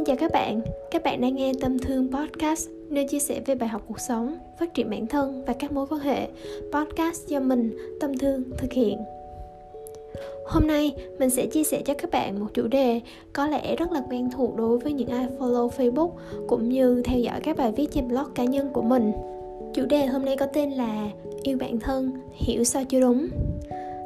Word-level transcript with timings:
Xin 0.00 0.04
chào 0.06 0.16
các 0.16 0.32
bạn, 0.32 0.60
các 0.90 1.02
bạn 1.02 1.20
đang 1.20 1.36
nghe 1.36 1.52
Tâm 1.60 1.78
Thương 1.78 2.08
Podcast 2.12 2.68
nơi 2.90 3.04
chia 3.04 3.18
sẻ 3.18 3.40
về 3.46 3.54
bài 3.54 3.68
học 3.68 3.82
cuộc 3.88 4.00
sống, 4.00 4.36
phát 4.60 4.74
triển 4.74 4.90
bản 4.90 5.06
thân 5.06 5.44
và 5.46 5.52
các 5.52 5.72
mối 5.72 5.86
quan 5.90 6.00
hệ. 6.00 6.28
Podcast 6.72 7.26
do 7.26 7.40
mình, 7.40 7.76
Tâm 8.00 8.18
Thương, 8.18 8.42
thực 8.58 8.72
hiện. 8.72 8.98
Hôm 10.46 10.66
nay 10.66 10.94
mình 11.18 11.30
sẽ 11.30 11.46
chia 11.46 11.64
sẻ 11.64 11.82
cho 11.84 11.94
các 11.94 12.10
bạn 12.10 12.40
một 12.40 12.46
chủ 12.54 12.66
đề 12.66 13.00
có 13.32 13.46
lẽ 13.46 13.76
rất 13.76 13.92
là 13.92 14.02
quen 14.10 14.30
thuộc 14.36 14.56
đối 14.56 14.78
với 14.78 14.92
những 14.92 15.08
ai 15.08 15.26
follow 15.38 15.68
Facebook 15.68 16.10
cũng 16.48 16.68
như 16.68 17.02
theo 17.04 17.18
dõi 17.18 17.40
các 17.42 17.56
bài 17.56 17.72
viết 17.76 17.86
trên 17.92 18.08
blog 18.08 18.34
cá 18.34 18.44
nhân 18.44 18.70
của 18.72 18.82
mình. 18.82 19.12
Chủ 19.74 19.86
đề 19.86 20.06
hôm 20.06 20.24
nay 20.24 20.36
có 20.36 20.46
tên 20.46 20.70
là 20.70 21.10
Yêu 21.42 21.58
bản 21.60 21.80
thân, 21.80 22.12
hiểu 22.34 22.64
sao 22.64 22.84
chưa 22.84 23.00
đúng. 23.00 23.28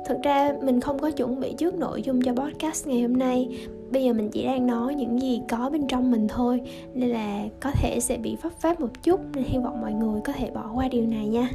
Thực 0.07 0.23
ra 0.23 0.52
mình 0.62 0.80
không 0.80 0.98
có 0.98 1.11
chuẩn 1.11 1.41
bị 1.41 1.54
trước 1.58 1.75
nội 1.75 2.03
dung 2.03 2.22
cho 2.22 2.32
podcast 2.35 2.86
ngày 2.86 3.03
hôm 3.03 3.17
nay. 3.17 3.49
Bây 3.90 4.04
giờ 4.04 4.13
mình 4.13 4.30
chỉ 4.30 4.44
đang 4.44 4.67
nói 4.67 4.94
những 4.94 5.21
gì 5.21 5.43
có 5.49 5.71
bên 5.71 5.86
trong 5.86 6.11
mình 6.11 6.29
thôi, 6.29 6.61
Nên 6.94 7.11
là 7.11 7.44
có 7.61 7.71
thể 7.71 8.00
sẽ 8.00 8.17
bị 8.17 8.36
pháp 8.36 8.53
pháp 8.53 8.80
một 8.80 9.03
chút, 9.03 9.21
Nên 9.35 9.44
hy 9.44 9.58
vọng 9.58 9.80
mọi 9.80 9.93
người 9.93 10.21
có 10.25 10.32
thể 10.32 10.50
bỏ 10.50 10.71
qua 10.75 10.89
điều 10.89 11.07
này 11.07 11.27
nha. 11.27 11.49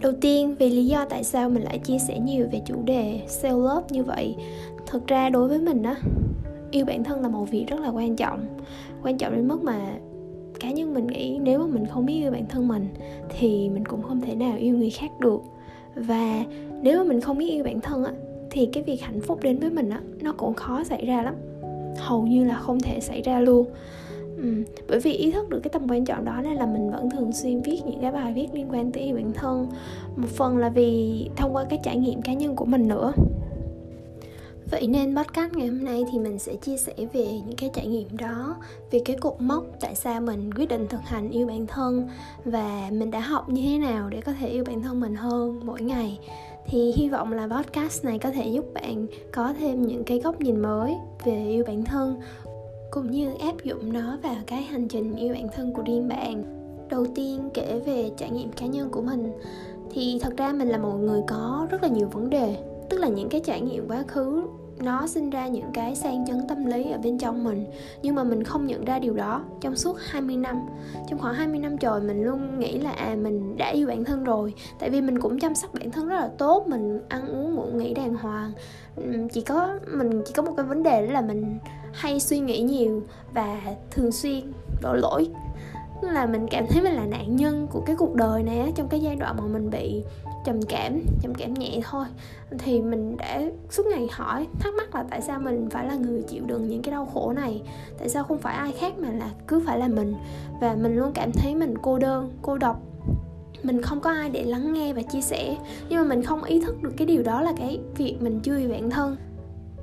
Đầu 0.00 0.12
tiên, 0.20 0.54
vì 0.58 0.70
lý 0.70 0.86
do 0.86 1.04
tại 1.04 1.24
sao 1.24 1.48
mình 1.48 1.62
lại 1.62 1.78
chia 1.78 1.98
sẻ 1.98 2.18
nhiều 2.18 2.46
về 2.52 2.60
chủ 2.66 2.82
đề 2.84 3.20
self-love 3.28 3.82
như 3.90 4.02
vậy 4.02 4.36
Thực 4.86 5.06
ra 5.06 5.28
đối 5.28 5.48
với 5.48 5.58
mình 5.58 5.82
á, 5.82 5.96
Yêu 6.70 6.84
bản 6.84 7.04
thân 7.04 7.20
là 7.20 7.28
một 7.28 7.50
việc 7.50 7.66
rất 7.68 7.80
là 7.80 7.88
quan 7.88 8.16
trọng. 8.16 8.40
Quan 9.02 9.18
trọng 9.18 9.34
đến 9.34 9.48
mức 9.48 9.62
mà 9.62 9.92
cá 10.60 10.70
nhân 10.70 10.94
mình 10.94 11.06
nghĩ 11.06 11.38
nếu 11.42 11.58
mà 11.58 11.66
mình 11.66 11.86
không 11.86 12.06
biết 12.06 12.14
yêu 12.14 12.30
bản 12.30 12.46
thân 12.48 12.68
mình, 12.68 12.88
Thì 13.28 13.68
mình 13.68 13.84
cũng 13.84 14.02
không 14.02 14.20
thể 14.20 14.34
nào 14.34 14.56
yêu 14.58 14.78
người 14.78 14.90
khác 14.90 15.10
được. 15.20 15.42
Và 15.94 16.44
nếu 16.82 16.98
mà 16.98 17.04
mình 17.08 17.20
không 17.20 17.38
biết 17.38 17.48
yêu 17.50 17.64
bản 17.64 17.80
thân 17.80 18.04
á 18.04 18.12
thì 18.50 18.66
cái 18.66 18.82
việc 18.82 19.00
hạnh 19.00 19.20
phúc 19.20 19.42
đến 19.42 19.58
với 19.58 19.70
mình 19.70 19.90
á 19.90 20.00
nó 20.20 20.32
cũng 20.32 20.54
khó 20.54 20.84
xảy 20.84 21.06
ra 21.06 21.22
lắm. 21.22 21.34
Hầu 21.98 22.26
như 22.26 22.44
là 22.44 22.54
không 22.54 22.80
thể 22.80 23.00
xảy 23.00 23.22
ra 23.22 23.40
luôn. 23.40 23.66
Ừ, 24.36 24.54
bởi 24.88 25.00
vì 25.00 25.12
ý 25.12 25.30
thức 25.30 25.48
được 25.48 25.60
cái 25.60 25.70
tầm 25.72 25.88
quan 25.88 26.04
trọng 26.04 26.24
đó 26.24 26.40
nên 26.42 26.52
là 26.52 26.66
mình 26.66 26.90
vẫn 26.90 27.10
thường 27.10 27.32
xuyên 27.32 27.62
viết 27.62 27.80
những 27.86 28.00
cái 28.00 28.12
bài 28.12 28.32
viết 28.32 28.48
liên 28.52 28.66
quan 28.70 28.92
tới 28.92 29.02
yêu 29.02 29.16
bản 29.16 29.32
thân. 29.32 29.66
Một 30.16 30.28
phần 30.28 30.56
là 30.56 30.68
vì 30.68 31.28
thông 31.36 31.56
qua 31.56 31.64
cái 31.64 31.78
trải 31.82 31.96
nghiệm 31.96 32.22
cá 32.22 32.32
nhân 32.32 32.56
của 32.56 32.64
mình 32.64 32.88
nữa. 32.88 33.12
Vậy 34.70 34.86
nên 34.86 35.16
podcast 35.16 35.52
ngày 35.52 35.68
hôm 35.68 35.84
nay 35.84 36.04
thì 36.12 36.18
mình 36.18 36.38
sẽ 36.38 36.54
chia 36.54 36.76
sẻ 36.76 36.92
về 37.12 37.26
những 37.46 37.56
cái 37.56 37.70
trải 37.74 37.86
nghiệm 37.86 38.16
đó, 38.16 38.56
Về 38.90 39.00
cái 39.04 39.16
cột 39.16 39.40
mốc 39.40 39.64
tại 39.80 39.94
sao 39.94 40.20
mình 40.20 40.54
quyết 40.54 40.68
định 40.68 40.86
thực 40.88 41.00
hành 41.04 41.30
yêu 41.30 41.46
bản 41.46 41.66
thân 41.66 42.08
Và 42.44 42.90
mình 42.92 43.10
đã 43.10 43.20
học 43.20 43.48
như 43.48 43.62
thế 43.62 43.78
nào 43.78 44.08
để 44.08 44.20
có 44.20 44.32
thể 44.40 44.48
yêu 44.48 44.64
bản 44.66 44.82
thân 44.82 45.00
mình 45.00 45.14
hơn 45.14 45.60
mỗi 45.64 45.80
ngày. 45.80 46.18
Thì 46.66 46.92
hy 46.96 47.08
vọng 47.08 47.32
là 47.32 47.48
podcast 47.48 48.04
này 48.04 48.18
có 48.18 48.30
thể 48.30 48.48
giúp 48.48 48.64
bạn 48.74 49.06
có 49.32 49.54
thêm 49.58 49.82
những 49.82 50.04
cái 50.04 50.20
góc 50.20 50.40
nhìn 50.40 50.62
mới 50.62 50.94
về 51.24 51.46
yêu 51.46 51.64
bản 51.66 51.84
thân, 51.84 52.20
cũng 52.90 53.10
như 53.10 53.34
áp 53.40 53.64
dụng 53.64 53.92
nó 53.92 54.18
vào 54.22 54.36
cái 54.46 54.62
hành 54.62 54.88
trình 54.88 55.16
yêu 55.16 55.34
bản 55.34 55.48
thân 55.54 55.72
của 55.72 55.82
riêng 55.86 56.08
bạn. 56.08 56.42
Đầu 56.90 57.06
tiên 57.14 57.50
kể 57.54 57.80
về 57.86 58.10
trải 58.16 58.30
nghiệm 58.30 58.52
cá 58.52 58.66
nhân 58.66 58.88
của 58.90 59.02
mình. 59.02 59.32
Thì 59.90 60.18
thật 60.22 60.36
ra 60.36 60.52
mình 60.52 60.68
là 60.68 60.78
một 60.78 60.94
người 60.94 61.20
có 61.28 61.66
rất 61.70 61.82
là 61.82 61.88
nhiều 61.88 62.08
vấn 62.08 62.30
đề, 62.30 62.56
tức 62.90 62.98
là 62.98 63.08
những 63.08 63.28
cái 63.28 63.40
trải 63.40 63.60
nghiệm 63.60 63.88
quá 63.88 64.04
khứ 64.08 64.42
nó 64.82 65.06
sinh 65.06 65.30
ra 65.30 65.46
những 65.46 65.70
cái 65.74 65.94
sang 65.94 66.26
chấn 66.26 66.48
tâm 66.48 66.64
lý 66.64 66.90
ở 66.90 66.98
bên 66.98 67.18
trong 67.18 67.44
mình, 67.44 67.66
nhưng 68.02 68.14
mà 68.14 68.24
mình 68.24 68.44
không 68.44 68.66
nhận 68.66 68.84
ra 68.84 68.98
điều 68.98 69.14
đó 69.14 69.44
trong 69.60 69.76
suốt 69.76 69.96
20 70.10 70.36
năm. 70.36 70.60
Trong 71.08 71.18
khoảng 71.18 71.34
20 71.34 71.58
năm 71.58 71.78
trời 71.78 72.00
mình 72.00 72.22
luôn 72.22 72.58
nghĩ 72.58 72.78
là 72.78 72.90
à 72.90 73.14
mình 73.14 73.56
đã 73.56 73.68
yêu 73.68 73.86
bản 73.86 74.04
thân 74.04 74.24
rồi. 74.24 74.54
Tại 74.78 74.90
vì 74.90 75.00
mình 75.00 75.20
cũng 75.20 75.38
chăm 75.38 75.54
sóc 75.54 75.74
bản 75.74 75.90
thân 75.90 76.08
rất 76.08 76.16
là 76.16 76.30
tốt, 76.38 76.68
mình 76.68 77.00
ăn 77.08 77.28
uống, 77.28 77.54
ngủ 77.54 77.66
nghỉ 77.74 77.94
đàng 77.94 78.14
hoàng. 78.14 78.52
Chỉ 79.32 79.40
có 79.40 79.78
mình, 79.96 80.22
chỉ 80.26 80.32
có 80.36 80.42
một 80.42 80.52
cái 80.56 80.66
vấn 80.66 80.82
đề 80.82 81.06
đó 81.06 81.12
là 81.12 81.20
mình 81.20 81.58
hay 81.92 82.20
suy 82.20 82.38
nghĩ 82.38 82.62
nhiều 82.62 83.02
và 83.34 83.60
thường 83.90 84.12
xuyên 84.12 84.52
đổ 84.82 84.94
lỗi. 84.94 85.28
Là 86.02 86.26
mình 86.26 86.46
cảm 86.50 86.66
thấy 86.66 86.82
mình 86.82 86.92
là 86.92 87.04
nạn 87.04 87.36
nhân 87.36 87.66
của 87.70 87.80
cái 87.86 87.96
cuộc 87.96 88.14
đời 88.14 88.42
này 88.42 88.58
á 88.58 88.68
trong 88.74 88.88
cái 88.88 89.00
giai 89.00 89.16
đoạn 89.16 89.36
mà 89.36 89.44
mình 89.46 89.70
bị 89.70 90.02
trầm 90.44 90.62
cảm 90.62 91.00
trầm 91.22 91.34
cảm 91.34 91.54
nhẹ 91.54 91.80
thôi. 91.90 92.04
Thì 92.58 92.80
mình 92.80 93.16
đã 93.16 93.42
suốt 93.70 93.86
ngày 93.86 94.08
hỏi, 94.12 94.46
thắc 94.58 94.74
mắc 94.74 94.94
là 94.94 95.04
tại 95.10 95.20
sao 95.20 95.40
mình 95.40 95.68
phải 95.70 95.86
là 95.86 95.94
người 95.94 96.22
chịu 96.22 96.44
đựng 96.46 96.68
những 96.68 96.82
cái 96.82 96.92
đau 96.92 97.06
khổ 97.06 97.32
này? 97.32 97.62
Tại 97.98 98.08
sao 98.08 98.24
không 98.24 98.38
phải 98.38 98.54
ai 98.54 98.72
khác 98.72 98.98
mà 98.98 99.10
là 99.10 99.30
cứ 99.46 99.62
phải 99.66 99.78
là 99.78 99.88
mình? 99.88 100.14
Và 100.60 100.74
mình 100.74 100.96
luôn 100.96 101.12
cảm 101.14 101.32
thấy 101.32 101.54
mình 101.54 101.74
cô 101.82 101.98
đơn, 101.98 102.30
cô 102.42 102.58
độc. 102.58 102.82
Mình 103.62 103.82
không 103.82 104.00
có 104.00 104.10
ai 104.10 104.30
để 104.30 104.44
lắng 104.44 104.72
nghe 104.72 104.92
và 104.92 105.02
chia 105.02 105.20
sẻ. 105.20 105.56
Nhưng 105.88 105.98
mà 105.98 106.04
mình 106.04 106.22
không 106.22 106.44
ý 106.44 106.60
thức 106.60 106.82
được 106.82 106.92
cái 106.96 107.06
điều 107.06 107.22
đó 107.22 107.42
là 107.42 107.52
cái 107.56 107.80
việc 107.96 108.16
mình 108.20 108.40
chưa 108.40 108.58
yêu 108.58 108.68
bản 108.68 108.90
thân 108.90 109.16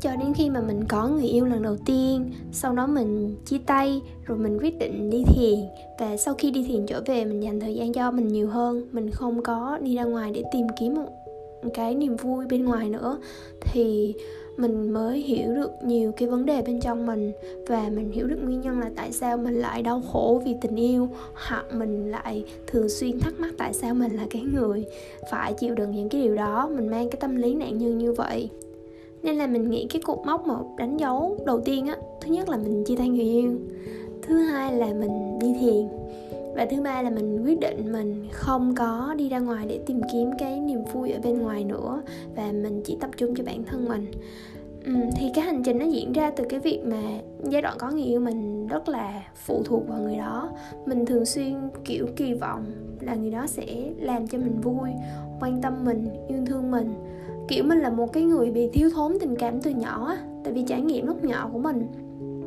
cho 0.02 0.16
đến 0.16 0.34
khi 0.34 0.50
mà 0.50 0.62
mình 0.62 0.84
có 0.88 1.08
người 1.08 1.28
yêu 1.28 1.46
lần 1.46 1.62
đầu 1.62 1.76
tiên, 1.86 2.32
sau 2.52 2.74
đó 2.74 2.88
mình 2.88 3.36
chia 3.46 3.58
tay, 3.66 4.02
rồi 4.26 4.38
mình 4.38 4.58
quyết 4.62 4.80
định 4.80 5.10
đi 5.10 5.24
thiền. 5.24 5.60
Và 6.00 6.18
sau 6.18 6.34
khi 6.34 6.52
đi 6.52 6.64
thiền 6.68 6.86
trở 6.86 7.02
về, 7.06 7.26
mình 7.26 7.44
dành 7.44 7.60
thời 7.60 7.76
gian 7.76 7.94
cho 7.94 8.12
mình 8.12 8.28
nhiều 8.28 8.48
hơn. 8.50 8.88
Mình 8.92 9.12
không 9.12 9.44
có 9.44 9.78
đi 9.82 9.96
ra 9.96 10.04
ngoài 10.04 10.32
để 10.32 10.44
tìm 10.54 10.68
kiếm 10.80 10.96
một 10.96 11.10
cái 11.74 11.96
niềm 11.96 12.16
vui 12.16 12.46
bên 12.46 12.66
ngoài 12.66 12.90
nữa. 12.90 13.18
Thì 13.62 14.14
mình 14.58 14.92
mới 14.92 15.20
hiểu 15.20 15.56
được 15.56 15.72
nhiều 15.84 16.12
cái 16.12 16.30
vấn 16.30 16.46
đề 16.46 16.62
bên 16.62 16.80
trong 16.82 17.06
mình. 17.06 17.32
Và 17.68 17.90
mình 17.96 18.12
hiểu 18.12 18.28
được 18.28 18.40
nguyên 18.44 18.62
nhân 18.62 18.80
là 18.80 18.92
tại 18.96 19.12
sao 19.12 19.38
mình 19.38 19.56
lại 19.56 19.84
đau 19.84 20.02
khổ 20.12 20.42
vì 20.46 20.56
tình 20.62 20.76
yêu. 20.76 21.10
Hoặc 21.48 21.66
mình 21.74 22.12
lại 22.12 22.46
thường 22.68 22.90
xuyên 22.90 23.20
thắc 23.20 23.40
mắc 23.40 23.54
tại 23.58 23.74
sao 23.74 23.94
mình 23.94 24.16
là 24.16 24.24
cái 24.30 24.42
người 24.42 24.86
phải 25.32 25.54
chịu 25.54 25.76
đựng 25.76 25.92
những 25.92 26.10
cái 26.10 26.22
điều 26.22 26.36
đó. 26.36 26.70
Mình 26.76 26.88
mang 26.88 27.10
cái 27.10 27.18
tâm 27.22 27.36
lý 27.36 27.54
nạn 27.54 27.78
nhân 27.78 27.98
như 27.98 28.14
vậy 28.14 28.50
nên 29.28 29.36
là 29.36 29.48
mình 29.48 29.70
nghĩ 29.70 29.88
cái 29.90 30.02
cột 30.02 30.20
mốc 30.26 30.48
mà 30.48 30.56
đánh 30.78 30.98
dấu 30.98 31.38
đầu 31.46 31.62
tiên 31.62 31.88
á 31.88 31.96
thứ 32.22 32.32
nhất 32.32 32.50
là 32.50 32.58
mình 32.58 32.84
chia 32.84 32.96
tay 32.96 33.10
người 33.10 33.26
yêu 33.26 33.60
thứ 34.22 34.38
hai 34.38 34.74
là 34.74 34.94
mình 34.94 35.40
đi 35.40 35.56
thiền 35.60 35.88
và 36.56 36.66
thứ 36.66 36.82
ba 36.82 37.02
là 37.02 37.10
mình 37.10 37.44
quyết 37.46 37.60
định 37.60 37.92
mình 37.92 38.28
không 38.32 38.76
có 38.76 39.16
đi 39.18 39.30
ra 39.30 39.40
ngoài 39.40 39.66
để 39.70 39.80
tìm 39.86 40.02
kiếm 40.12 40.30
cái 40.38 40.60
niềm 40.60 40.80
vui 40.94 41.12
ở 41.12 41.20
bên 41.24 41.40
ngoài 41.42 41.64
nữa 41.64 42.02
và 42.36 42.52
mình 42.52 42.82
chỉ 42.86 42.98
tập 43.00 43.10
trung 43.18 43.36
cho 43.36 43.44
bản 43.44 43.64
thân 43.64 43.88
mình. 43.90 44.12
Ừ, 44.86 44.94
thì 45.16 45.32
cái 45.34 45.46
hành 45.46 45.64
trình 45.64 45.78
nó 45.78 45.86
diễn 45.86 46.12
ra 46.12 46.32
từ 46.32 46.44
cái 46.50 46.60
việc 46.60 46.82
mà 46.86 47.02
giai 47.44 47.62
đoạn 47.62 47.78
có 47.80 47.92
người 47.92 48.04
yêu 48.04 48.20
mình 48.20 48.68
rất 48.68 48.90
là 48.90 49.24
phụ 49.36 49.64
thuộc 49.66 49.88
vào 49.88 50.00
người 50.00 50.18
đó. 50.18 50.50
Mình 50.86 51.06
thường 51.06 51.26
xuyên 51.26 51.56
kiểu 51.86 52.08
kỳ 52.16 52.34
vọng 52.34 52.66
là 53.02 53.16
người 53.16 53.32
đó 53.32 53.48
sẽ 53.48 53.92
làm 54.00 54.28
cho 54.28 54.38
mình 54.38 54.62
vui 54.62 54.90
quan 55.40 55.62
tâm 55.62 55.74
mình 55.86 56.08
yêu 56.28 56.40
thương 56.46 56.72
mình 56.72 56.94
kiểu 57.48 57.64
mình 57.64 57.80
là 57.80 57.90
một 57.90 58.14
cái 58.14 58.24
người 58.24 58.52
bị 58.52 58.70
thiếu 58.74 58.90
thốn 58.96 59.18
tình 59.20 59.36
cảm 59.36 59.62
từ 59.62 59.72
nhỏ 59.72 60.06
á 60.08 60.18
tại 60.44 60.54
vì 60.54 60.64
trải 60.68 60.82
nghiệm 60.82 61.08
lúc 61.08 61.24
nhỏ 61.24 61.50
của 61.54 61.60
mình 61.60 61.88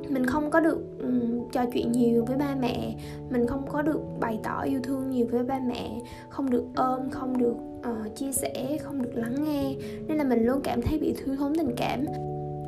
mình 0.09 0.27
không 0.27 0.51
có 0.51 0.61
được 0.61 0.79
um, 1.03 1.49
trò 1.53 1.65
chuyện 1.73 1.93
nhiều 1.93 2.25
với 2.25 2.37
ba 2.37 2.55
mẹ 2.61 2.95
mình 3.31 3.47
không 3.47 3.63
có 3.69 3.83
được 3.83 4.01
bày 4.21 4.41
tỏ 4.43 4.63
yêu 4.63 4.81
thương 4.83 5.11
nhiều 5.11 5.27
với 5.31 5.43
ba 5.43 5.61
mẹ 5.67 6.01
không 6.29 6.51
được 6.51 6.65
ôm 6.77 7.11
không 7.11 7.39
được 7.39 7.55
uh, 7.91 8.17
chia 8.17 8.33
sẻ 8.33 8.79
không 8.83 9.03
được 9.03 9.15
lắng 9.15 9.45
nghe 9.45 9.75
nên 10.07 10.19
là 10.19 10.25
mình 10.25 10.47
luôn 10.47 10.61
cảm 10.65 10.83
thấy 10.83 10.99
bị 10.99 11.15
thiếu 11.15 11.37
thốn 11.37 11.55
tình 11.55 11.75
cảm. 11.77 12.05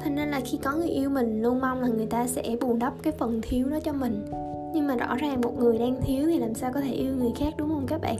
Thế 0.01 0.11
nên 0.11 0.29
là 0.29 0.41
khi 0.41 0.59
có 0.63 0.73
người 0.77 0.89
yêu 0.89 1.11
mình 1.11 1.43
luôn 1.43 1.61
mong 1.61 1.81
là 1.81 1.89
người 1.89 2.07
ta 2.07 2.27
sẽ 2.27 2.57
bù 2.61 2.77
đắp 2.77 2.95
cái 3.03 3.13
phần 3.13 3.41
thiếu 3.43 3.69
đó 3.69 3.79
cho 3.85 3.93
mình 3.93 4.25
nhưng 4.73 4.87
mà 4.87 4.97
rõ 4.97 5.17
ràng 5.17 5.41
một 5.41 5.59
người 5.59 5.79
đang 5.79 6.03
thiếu 6.03 6.27
thì 6.27 6.39
làm 6.39 6.55
sao 6.55 6.73
có 6.75 6.81
thể 6.81 6.93
yêu 6.93 7.15
người 7.17 7.33
khác, 7.37 7.55
đúng 7.57 7.69
không 7.69 7.87
các 7.87 8.01
bạn? 8.01 8.17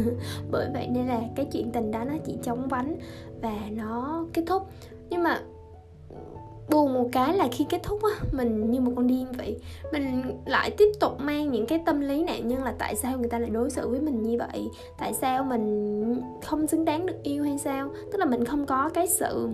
Bởi 0.50 0.68
vậy 0.72 0.88
nên 0.88 1.06
là 1.06 1.20
cái 1.36 1.46
chuyện 1.52 1.70
tình 1.72 1.90
đó 1.90 2.04
nó 2.04 2.14
chỉ 2.24 2.38
chóng 2.42 2.68
vánh 2.68 2.96
và 3.42 3.54
nó 3.70 4.24
kết 4.32 4.42
thúc. 4.46 4.62
Nhưng 5.10 5.22
mà 5.22 5.40
buồn 6.70 6.94
một 6.94 7.08
cái 7.12 7.36
là 7.36 7.48
khi 7.52 7.66
kết 7.68 7.82
thúc 7.82 8.00
á, 8.02 8.26
mình 8.32 8.70
như 8.70 8.80
một 8.80 8.92
con 8.96 9.06
điên 9.06 9.26
vậy. 9.38 9.56
Mình 9.92 10.22
lại 10.46 10.70
tiếp 10.70 10.88
tục 11.00 11.20
mang 11.20 11.52
những 11.52 11.66
cái 11.66 11.82
tâm 11.86 12.00
lý 12.00 12.24
nạn 12.24 12.48
nhân 12.48 12.64
là 12.64 12.74
tại 12.78 12.96
sao 12.96 13.18
người 13.18 13.28
ta 13.28 13.38
lại 13.38 13.50
đối 13.50 13.70
xử 13.70 13.88
với 13.88 14.00
mình 14.00 14.22
như 14.22 14.38
vậy? 14.38 14.68
Tại 14.98 15.14
sao 15.14 15.44
mình 15.44 16.20
không 16.42 16.66
xứng 16.66 16.84
đáng 16.84 17.06
được 17.06 17.22
yêu 17.22 17.44
hay 17.44 17.58
sao? 17.58 17.88
Tức 18.12 18.18
là 18.18 18.24
mình 18.24 18.44
không 18.44 18.66
có 18.66 18.90
cái 18.94 19.06
sự 19.06 19.48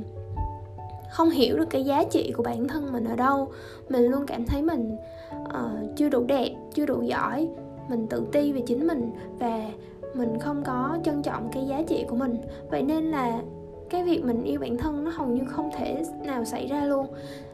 không 1.12 1.30
hiểu 1.30 1.58
được 1.58 1.70
cái 1.70 1.84
giá 1.84 2.04
trị 2.04 2.32
của 2.36 2.42
bản 2.42 2.68
thân 2.68 2.92
mình 2.92 3.04
ở 3.04 3.16
đâu. 3.16 3.48
Mình 3.88 4.02
luôn 4.02 4.26
cảm 4.26 4.46
thấy 4.46 4.62
mình 4.62 4.96
uh, 5.42 5.96
chưa 5.96 6.08
đủ 6.08 6.24
đẹp 6.24 6.54
chưa 6.74 6.86
đủ 6.86 7.02
giỏi. 7.02 7.48
Mình 7.88 8.06
tự 8.06 8.26
ti 8.32 8.52
về 8.52 8.60
chính 8.66 8.86
mình 8.86 9.10
và 9.38 9.70
mình 10.14 10.38
không 10.38 10.62
có 10.64 10.98
trân 11.04 11.22
trọng 11.22 11.48
cái 11.52 11.66
giá 11.66 11.82
trị 11.82 12.04
của 12.08 12.16
mình. 12.16 12.36
Vậy 12.70 12.82
nên 12.82 13.04
là 13.04 13.42
cái 13.90 14.04
việc 14.04 14.24
mình 14.24 14.42
yêu 14.42 14.60
bản 14.60 14.76
thân 14.76 15.04
nó 15.04 15.10
hầu 15.14 15.26
như 15.26 15.44
không 15.48 15.70
thể 15.76 16.02
nào 16.24 16.44
xảy 16.44 16.66
ra 16.66 16.84
luôn. 16.84 17.06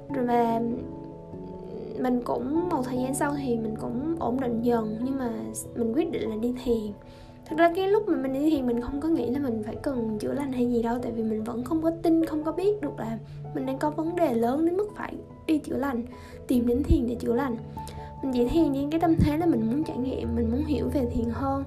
Và 0.08 0.60
mình 1.98 2.20
cũng 2.24 2.68
một 2.68 2.82
thời 2.84 2.98
gian 2.98 3.14
sau 3.14 3.34
thì 3.42 3.56
mình 3.56 3.74
cũng 3.80 4.16
ổn 4.18 4.40
định 4.40 4.62
dần 4.62 4.96
nhưng 5.02 5.18
mà 5.18 5.30
mình 5.74 5.92
quyết 5.94 6.10
định 6.10 6.30
là 6.30 6.36
đi 6.36 6.54
thiền 6.64 6.92
thật 7.48 7.56
ra 7.58 7.72
cái 7.76 7.88
lúc 7.88 8.08
mà 8.08 8.16
mình 8.16 8.32
đi 8.32 8.50
thiền 8.50 8.66
mình 8.66 8.80
không 8.80 9.00
có 9.00 9.08
nghĩ 9.08 9.30
là 9.30 9.38
mình 9.38 9.62
phải 9.66 9.76
cần 9.82 10.18
chữa 10.18 10.32
lành 10.32 10.52
hay 10.52 10.66
gì 10.66 10.82
đâu, 10.82 10.98
tại 11.02 11.12
vì 11.12 11.22
mình 11.22 11.44
vẫn 11.44 11.64
không 11.64 11.82
có 11.82 11.90
tin, 12.02 12.24
không 12.24 12.44
có 12.44 12.52
biết 12.52 12.80
được 12.80 12.98
là 12.98 13.18
mình 13.54 13.66
đang 13.66 13.78
có 13.78 13.90
vấn 13.90 14.16
đề 14.16 14.34
lớn 14.34 14.66
đến 14.66 14.76
mức 14.76 14.88
phải 14.96 15.14
đi 15.46 15.58
chữa 15.58 15.76
lành, 15.76 16.02
tìm 16.46 16.66
đến 16.66 16.82
thiền 16.82 17.06
để 17.06 17.14
chữa 17.14 17.34
lành. 17.34 17.56
Mình 18.22 18.32
chỉ 18.32 18.48
thiền 18.48 18.72
với 18.72 18.88
cái 18.90 19.00
tâm 19.00 19.14
thế 19.18 19.36
là 19.36 19.46
mình 19.46 19.70
muốn 19.70 19.84
trải 19.84 19.96
nghiệm, 19.96 20.36
mình 20.36 20.50
muốn 20.50 20.64
hiểu 20.64 20.88
về 20.88 21.06
thiền 21.14 21.30
hơn. 21.32 21.64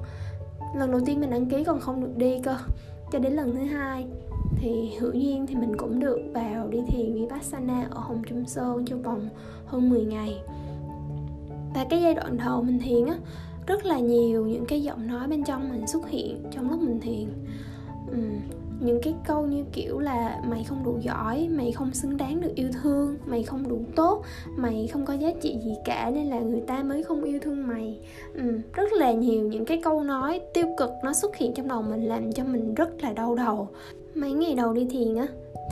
Lần 0.75 0.91
đầu 0.91 1.01
tiên 1.05 1.19
mình 1.19 1.29
đăng 1.29 1.45
ký 1.45 1.63
còn 1.63 1.79
không 1.79 2.01
được 2.01 2.17
đi 2.17 2.39
cơ, 2.43 2.55
cho 3.11 3.19
đến 3.19 3.33
lần 3.33 3.55
thứ 3.55 3.63
hai 3.63 4.05
thì 4.57 4.91
hữu 4.99 5.11
duyên 5.13 5.47
thì 5.47 5.55
mình 5.55 5.77
cũng 5.77 5.99
được 5.99 6.19
vào 6.33 6.67
đi 6.67 6.81
thiền 6.87 7.13
vipassana 7.13 7.87
ở 7.89 7.99
Hồng 7.99 8.21
Trung 8.27 8.45
Sơn 8.45 8.85
trong 8.85 9.01
vòng 9.01 9.29
hơn 9.65 9.89
10 9.89 10.05
ngày. 10.05 10.41
Và 11.75 11.85
cái 11.89 12.01
giai 12.01 12.13
đoạn 12.13 12.37
đầu 12.37 12.63
mình 12.63 12.79
thiền 12.79 13.05
á 13.05 13.15
rất 13.71 13.85
là 13.85 13.99
nhiều 13.99 14.45
những 14.45 14.65
cái 14.65 14.83
giọng 14.83 15.07
nói 15.07 15.27
bên 15.27 15.43
trong 15.43 15.69
mình 15.69 15.87
xuất 15.87 16.09
hiện 16.09 16.43
trong 16.51 16.71
lúc 16.71 16.81
mình 16.81 16.99
thiền. 16.99 17.25
Uhm, 18.11 18.39
những 18.79 19.01
cái 19.03 19.13
câu 19.27 19.45
như 19.45 19.63
kiểu 19.73 19.99
là 19.99 20.41
mày 20.49 20.63
không 20.63 20.83
đủ 20.83 20.97
giỏi 21.01 21.47
mày 21.51 21.71
không 21.71 21.93
xứng 21.93 22.17
đáng 22.17 22.41
được 22.41 22.51
yêu 22.55 22.67
thương 22.81 23.17
mày 23.25 23.43
không 23.43 23.69
đủ 23.69 23.81
tốt 23.95 24.23
mày 24.57 24.89
không 24.93 25.05
có 25.05 25.13
giá 25.13 25.29
trị 25.41 25.57
gì 25.63 25.73
cả 25.85 26.11
nên 26.13 26.27
là 26.27 26.39
người 26.39 26.61
ta 26.61 26.83
mới 26.83 27.03
không 27.03 27.23
yêu 27.23 27.39
thương 27.41 27.67
mày. 27.67 27.99
Ừ, 28.33 28.59
rất 28.73 28.93
là 28.93 29.11
nhiều 29.11 29.47
những 29.47 29.65
cái 29.65 29.81
câu 29.83 30.03
nói 30.03 30.41
tiêu 30.53 30.65
cực 30.77 30.89
nó 31.03 31.13
xuất 31.13 31.35
hiện 31.35 31.53
trong 31.53 31.67
đầu 31.67 31.81
mình 31.81 32.05
làm 32.05 32.31
cho 32.31 32.43
mình 32.43 32.73
rất 32.73 33.03
là 33.03 33.13
đau 33.13 33.35
đầu. 33.35 33.67
Mấy 34.15 34.33
ngày 34.33 34.55
đầu 34.55 34.73
đi 34.73 34.85
thiền 34.89 35.15
á 35.15 35.27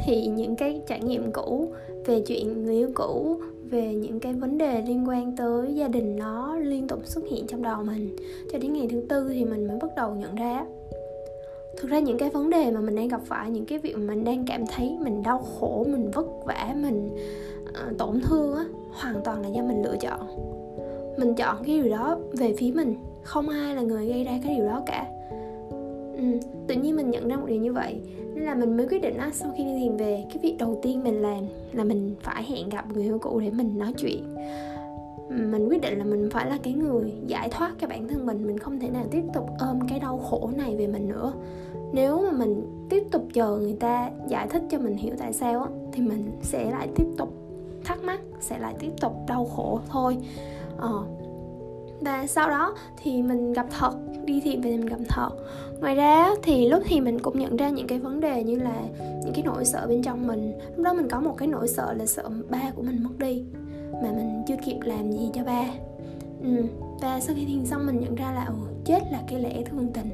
thì 0.06 0.28
những 0.28 0.56
cái 0.56 0.82
trải 0.88 1.02
nghiệm 1.02 1.32
cũ 1.32 1.74
về 2.06 2.22
chuyện 2.22 2.66
người 2.66 2.76
yêu 2.76 2.92
cũ 2.96 3.42
về 3.70 3.96
những 3.96 4.20
cái 4.20 4.34
vấn 4.34 4.58
đề 4.58 4.82
liên 4.82 5.08
quan 5.08 5.36
tới 5.36 5.76
gia 5.76 5.88
đình 5.88 6.16
nó 6.16 6.58
liên 6.58 6.88
tục 6.88 7.00
xuất 7.06 7.24
hiện 7.32 7.48
trong 7.48 7.62
đầu 7.62 7.84
mình. 7.84 8.16
Cho 8.52 8.60
đến 8.60 8.74
ngày 8.74 8.88
thứ 8.92 9.04
tư 9.10 9.30
thì 9.34 9.46
mình 9.46 9.68
mới 9.68 9.78
bắt 9.82 9.90
đầu 9.96 10.16
nhận 10.16 10.36
ra. 10.36 10.66
Thực 11.78 11.92
ra 11.92 12.00
những 12.00 12.18
cái 12.18 12.30
vấn 12.30 12.50
đề 12.50 12.72
mà 12.72 12.80
mình 12.80 12.96
đang 12.96 13.08
gặp 13.08 13.22
phải 13.26 13.50
những 13.50 13.66
cái 13.66 13.78
việc 13.78 13.98
mà 13.98 14.14
mình 14.14 14.24
đang 14.24 14.46
cảm 14.46 14.64
thấy 14.68 14.98
mình 15.00 15.24
đau 15.24 15.40
khổ 15.40 15.86
mình 15.90 16.12
vất 16.12 16.26
vả 16.46 16.76
mình 16.78 17.10
uh, 17.70 17.98
tổn 17.98 18.22
thương 18.22 18.56
á 18.56 18.66
hoàn 18.92 19.24
toàn 19.24 19.42
là 19.42 19.48
do 19.48 19.62
mình 19.62 19.82
lựa 19.84 19.96
chọn. 20.02 20.20
Mình 21.18 21.36
chọn 21.36 21.64
cái 21.66 21.82
điều 21.82 21.92
đó 21.92 22.18
về 22.32 22.56
phía 22.58 22.72
mình 22.76 22.96
không 23.24 23.50
ai 23.50 23.76
là 23.76 23.82
người 23.82 24.08
gây 24.08 24.24
ra 24.24 24.40
cái 24.44 24.56
điều 24.56 24.66
đó 24.66 24.84
cả 24.86 25.06
ừ, 26.20 26.48
tự 26.68 26.76
nhiên 26.76 26.96
mình 26.96 27.10
nhận 27.10 27.28
ra 27.28 27.36
một 27.36 27.46
điều 27.48 27.62
như 27.62 27.74
vậy 27.74 28.02
nên 28.34 28.44
là 28.44 28.56
mình 28.56 28.78
mới 28.78 28.88
quyết 28.88 29.02
định 29.02 29.18
á 29.18 29.32
sau 29.34 29.54
khi 29.58 29.64
đi 29.64 29.80
thiền 29.80 29.98
về 29.98 30.24
cái 30.30 30.38
việc 30.44 30.56
đầu 30.60 30.80
tiên 30.82 31.04
mình 31.04 31.22
làm 31.22 31.44
là 31.74 31.84
mình 31.84 32.16
phải 32.22 32.44
hẹn 32.44 32.70
gặp 32.70 32.86
người 32.94 33.04
yêu 33.04 33.20
cũ 33.20 33.40
để 33.40 33.52
mình 33.52 33.78
nói 33.78 33.94
chuyện 33.98 34.36
mình 35.30 35.68
quyết 35.70 35.82
định 35.82 35.98
là 35.98 36.06
mình 36.06 36.30
phải 36.32 36.50
là 36.50 36.58
cái 36.64 36.74
người 36.74 37.14
giải 37.28 37.50
thoát 37.50 37.72
cho 37.80 37.88
bản 37.88 38.08
thân 38.08 38.26
mình 38.26 38.48
mình 38.48 38.58
không 38.58 38.80
thể 38.80 38.90
nào 38.90 39.06
tiếp 39.12 39.24
tục 39.34 39.46
ôm 39.60 39.80
cái 39.90 40.00
đau 40.00 40.18
khổ 40.18 40.50
này 40.58 40.76
về 40.76 40.88
mình 40.88 41.08
nữa 41.08 41.34
nếu 41.94 42.22
mà 42.22 42.32
mình 42.32 42.86
tiếp 42.90 43.04
tục 43.12 43.28
chờ 43.34 43.58
người 43.58 43.76
ta 43.80 44.12
giải 44.28 44.48
thích 44.48 44.64
cho 44.70 44.80
mình 44.80 44.96
hiểu 44.98 45.16
tại 45.20 45.34
sao 45.34 45.64
á 45.64 45.70
thì 45.92 46.02
mình 46.02 46.32
sẽ 46.42 46.72
lại 46.72 46.88
tiếp 46.96 47.06
tục 47.18 47.34
thắc 47.84 48.04
mắc 48.04 48.20
sẽ 48.40 48.60
lại 48.60 48.74
tiếp 48.80 48.92
tục 49.02 49.14
đau 49.28 49.46
khổ 49.46 49.80
thôi 49.90 50.18
ờ 50.78 51.04
và 52.02 52.28
sau 52.28 52.50
đó 52.50 52.76
thì 52.98 53.22
mình 53.22 53.54
gặp 53.54 53.66
thật 53.80 53.94
đi 54.26 54.42
thì 54.44 54.58
về 54.58 54.78
mình 54.78 54.86
gặp 54.86 55.00
thật. 55.08 55.30
Ngoài 55.80 55.96
ra 55.96 56.30
thì 56.44 56.68
lúc 56.70 56.84
thì 56.86 57.02
mình 57.02 57.20
cũng 57.20 57.40
nhận 57.40 57.58
ra 57.58 57.70
những 57.70 57.88
cái 57.88 58.00
vấn 58.00 58.20
đề 58.20 58.44
như 58.44 58.56
là 58.56 58.82
những 59.24 59.34
cái 59.34 59.44
nỗi 59.46 59.66
sợ 59.66 59.86
bên 59.88 60.02
trong 60.02 60.28
mình. 60.28 60.54
Lúc 60.76 60.86
đó 60.86 60.94
mình 60.94 61.08
có 61.10 61.20
một 61.20 61.36
cái 61.38 61.48
nỗi 61.48 61.68
sợ 61.68 61.94
là 61.94 62.06
sợ 62.06 62.30
ba 62.50 62.72
của 62.76 62.82
mình 62.82 63.04
mất 63.04 63.18
đi 63.18 63.44
mà 64.04 64.12
mình 64.12 64.44
chưa 64.48 64.56
kịp 64.66 64.78
làm 64.84 65.12
gì 65.12 65.30
cho 65.34 65.44
ba. 65.44 65.66
Ừ. 66.44 66.64
và 67.02 67.20
sau 67.20 67.36
khi 67.36 67.46
thiền 67.46 67.66
xong 67.66 67.86
mình 67.86 68.00
nhận 68.00 68.16
ra 68.16 68.32
là 68.32 68.46
ừ, 68.46 68.54
chết 68.86 69.04
là 69.12 69.22
cái 69.28 69.40
lẽ 69.40 69.64
thương 69.66 69.88
tình. 69.94 70.10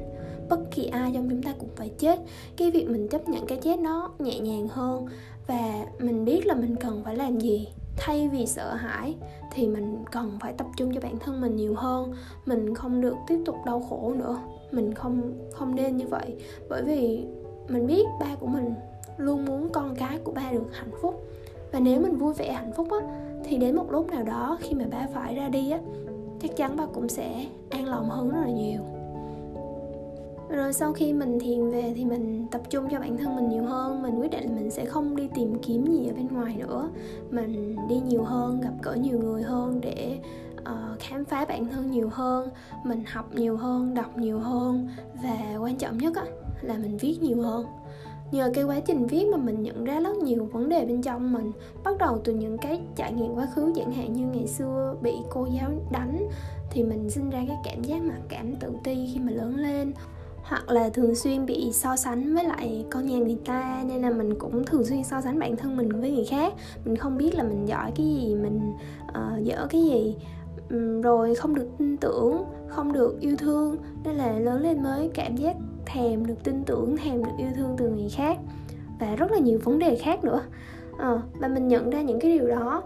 Bất 0.48 0.60
kỳ 0.70 0.86
ai 0.86 1.10
trong 1.14 1.30
chúng 1.30 1.42
ta 1.42 1.54
cũng 1.58 1.68
phải 1.76 1.90
chết. 1.98 2.20
Cái 2.56 2.70
việc 2.70 2.90
mình 2.90 3.08
chấp 3.08 3.28
nhận 3.28 3.46
cái 3.46 3.58
chết 3.62 3.78
nó 3.78 4.10
nhẹ 4.18 4.40
nhàng 4.40 4.68
hơn 4.68 5.06
và 5.46 5.86
mình 5.98 6.24
biết 6.24 6.46
là 6.46 6.54
mình 6.54 6.76
cần 6.76 7.02
phải 7.04 7.16
làm 7.16 7.40
gì 7.40 7.68
thay 7.96 8.28
vì 8.28 8.46
sợ 8.46 8.74
hãi 8.74 9.16
thì 9.52 9.66
mình 9.66 10.04
cần 10.12 10.38
phải 10.40 10.52
tập 10.52 10.66
trung 10.76 10.94
cho 10.94 11.00
bản 11.00 11.18
thân 11.18 11.40
mình 11.40 11.56
nhiều 11.56 11.74
hơn. 11.74 12.12
Mình 12.46 12.74
không 12.74 13.00
được 13.00 13.16
tiếp 13.26 13.42
tục 13.46 13.56
đau 13.66 13.80
khổ 13.80 14.14
nữa. 14.16 14.38
Mình 14.70 14.94
không 14.94 15.32
không 15.52 15.74
nên 15.74 15.96
như 15.96 16.06
vậy. 16.06 16.36
Bởi 16.68 16.82
vì 16.82 17.24
mình 17.68 17.86
biết 17.86 18.04
ba 18.20 18.26
của 18.40 18.46
mình 18.46 18.74
luôn 19.16 19.44
muốn 19.44 19.68
con 19.72 19.94
cái 19.94 20.18
của 20.24 20.32
ba 20.32 20.52
được 20.52 20.66
hạnh 20.72 20.90
phúc. 21.02 21.26
Và 21.72 21.80
nếu 21.80 22.00
mình 22.00 22.16
vui 22.16 22.34
vẻ, 22.34 22.52
hạnh 22.52 22.72
phúc 22.72 22.88
á, 22.90 22.98
thì 23.44 23.56
đến 23.56 23.76
một 23.76 23.90
lúc 23.90 24.10
nào 24.10 24.22
đó 24.22 24.58
khi 24.60 24.74
mà 24.74 24.84
ba 24.90 25.06
phải 25.14 25.34
ra 25.34 25.48
đi 25.48 25.70
á, 25.70 25.78
chắc 26.42 26.56
chắn 26.56 26.76
ba 26.76 26.86
cũng 26.94 27.08
sẽ 27.08 27.46
an 27.70 27.84
lòng 27.84 28.10
hơn 28.10 28.30
rất 28.30 28.40
là 28.44 28.50
nhiều 28.50 28.80
rồi 30.48 30.72
sau 30.72 30.92
khi 30.92 31.12
mình 31.12 31.38
thiền 31.38 31.70
về 31.70 31.92
thì 31.96 32.04
mình 32.04 32.46
tập 32.50 32.62
trung 32.70 32.88
cho 32.90 33.00
bản 33.00 33.16
thân 33.16 33.36
mình 33.36 33.48
nhiều 33.48 33.64
hơn. 33.64 34.02
Mình 34.02 34.20
quyết 34.20 34.30
định 34.30 34.44
là 34.44 34.54
mình 34.54 34.70
sẽ 34.70 34.84
không 34.84 35.16
đi 35.16 35.28
tìm 35.34 35.54
kiếm 35.62 35.84
gì 35.84 36.08
ở 36.08 36.14
bên 36.14 36.28
ngoài 36.30 36.56
nữa. 36.56 36.90
Mình 37.30 37.76
đi 37.88 38.00
nhiều 38.00 38.22
hơn 38.22 38.60
gặp 38.60 38.72
gỡ 38.82 38.94
nhiều 38.94 39.18
người 39.18 39.42
hơn 39.42 39.80
để 39.80 40.18
uh, 40.60 41.00
khám 41.00 41.24
phá 41.24 41.44
bản 41.44 41.68
thân 41.68 41.90
nhiều 41.90 42.08
hơn. 42.12 42.48
Mình 42.84 43.02
học 43.06 43.34
nhiều 43.34 43.56
hơn 43.56 43.94
đọc 43.94 44.18
nhiều 44.18 44.38
hơn. 44.38 44.88
Và 45.22 45.56
quan 45.60 45.76
trọng 45.76 45.98
nhất 45.98 46.16
á, 46.16 46.24
là 46.62 46.74
mình 46.78 46.96
viết 46.96 47.18
nhiều 47.22 47.42
hơn. 47.42 47.66
Nhờ 48.32 48.50
cái 48.54 48.64
quá 48.64 48.80
trình 48.80 49.06
viết 49.06 49.26
mà 49.32 49.36
mình 49.36 49.62
nhận 49.62 49.84
ra 49.84 50.00
rất 50.00 50.16
nhiều 50.16 50.48
vấn 50.52 50.68
đề 50.68 50.84
bên 50.86 51.02
trong 51.02 51.32
mình. 51.32 51.52
Bắt 51.84 51.98
đầu 51.98 52.18
từ 52.24 52.34
những 52.34 52.58
cái 52.58 52.80
trải 52.96 53.12
nghiệm 53.12 53.34
quá 53.34 53.46
khứ 53.54 53.72
chẳng 53.76 53.92
hạn 53.92 54.12
như 54.12 54.26
ngày 54.26 54.46
xưa 54.46 54.96
bị 55.02 55.12
cô 55.30 55.46
giáo 55.46 55.70
đánh 55.92 56.28
thì 56.70 56.82
mình 56.82 57.10
sinh 57.10 57.30
ra 57.30 57.44
cái 57.48 57.56
cảm 57.64 57.82
giác 57.82 58.02
mặc 58.02 58.20
cảm 58.28 58.56
tự 58.56 58.72
ti 58.84 59.10
khi 59.12 59.20
mà 59.20 59.32
lớn 59.32 59.56
lên 59.56 59.92
hoặc 60.48 60.70
là 60.70 60.88
thường 60.88 61.14
xuyên 61.14 61.46
bị 61.46 61.72
so 61.72 61.96
sánh 61.96 62.34
với 62.34 62.44
lại 62.44 62.86
con 62.90 63.06
nhà 63.06 63.18
người 63.18 63.38
ta 63.44 63.84
nên 63.86 64.02
là 64.02 64.10
mình 64.10 64.34
cũng 64.38 64.64
thường 64.64 64.84
xuyên 64.84 65.04
so 65.04 65.20
sánh 65.20 65.38
bản 65.38 65.56
thân 65.56 65.76
mình 65.76 66.00
với 66.00 66.10
người 66.10 66.24
khác. 66.24 66.52
Mình 66.84 66.96
không 66.96 67.16
biết 67.16 67.34
là 67.34 67.42
mình 67.42 67.68
giỏi 67.68 67.92
cái 67.96 68.06
gì 68.06 68.34
mình 68.34 68.72
uh, 69.08 69.42
dở 69.42 69.66
cái 69.70 69.82
gì. 69.84 70.16
Um, 70.70 71.00
rồi 71.00 71.34
không 71.34 71.54
được 71.54 71.68
tin 71.78 71.96
tưởng 71.96 72.44
không 72.68 72.92
được 72.92 73.20
yêu 73.20 73.36
thương 73.36 73.76
nên 74.04 74.14
là 74.14 74.32
lớn 74.32 74.60
lên 74.62 74.82
mới 74.82 75.10
cảm 75.14 75.36
giác 75.36 75.56
thèm 75.86 76.26
được 76.26 76.44
tin 76.44 76.64
tưởng 76.64 76.96
thèm 76.96 77.24
được 77.24 77.32
yêu 77.38 77.48
thương 77.56 77.74
từ 77.78 77.90
người 77.90 78.08
khác. 78.08 78.38
Và 79.00 79.16
rất 79.16 79.32
là 79.32 79.38
nhiều 79.38 79.58
vấn 79.64 79.78
đề 79.78 79.96
khác 79.96 80.24
nữa. 80.24 80.42
Uh, 80.92 81.20
và 81.40 81.48
mình 81.48 81.68
nhận 81.68 81.90
ra 81.90 82.02
những 82.02 82.20
cái 82.20 82.38
điều 82.38 82.48
đó 82.48 82.82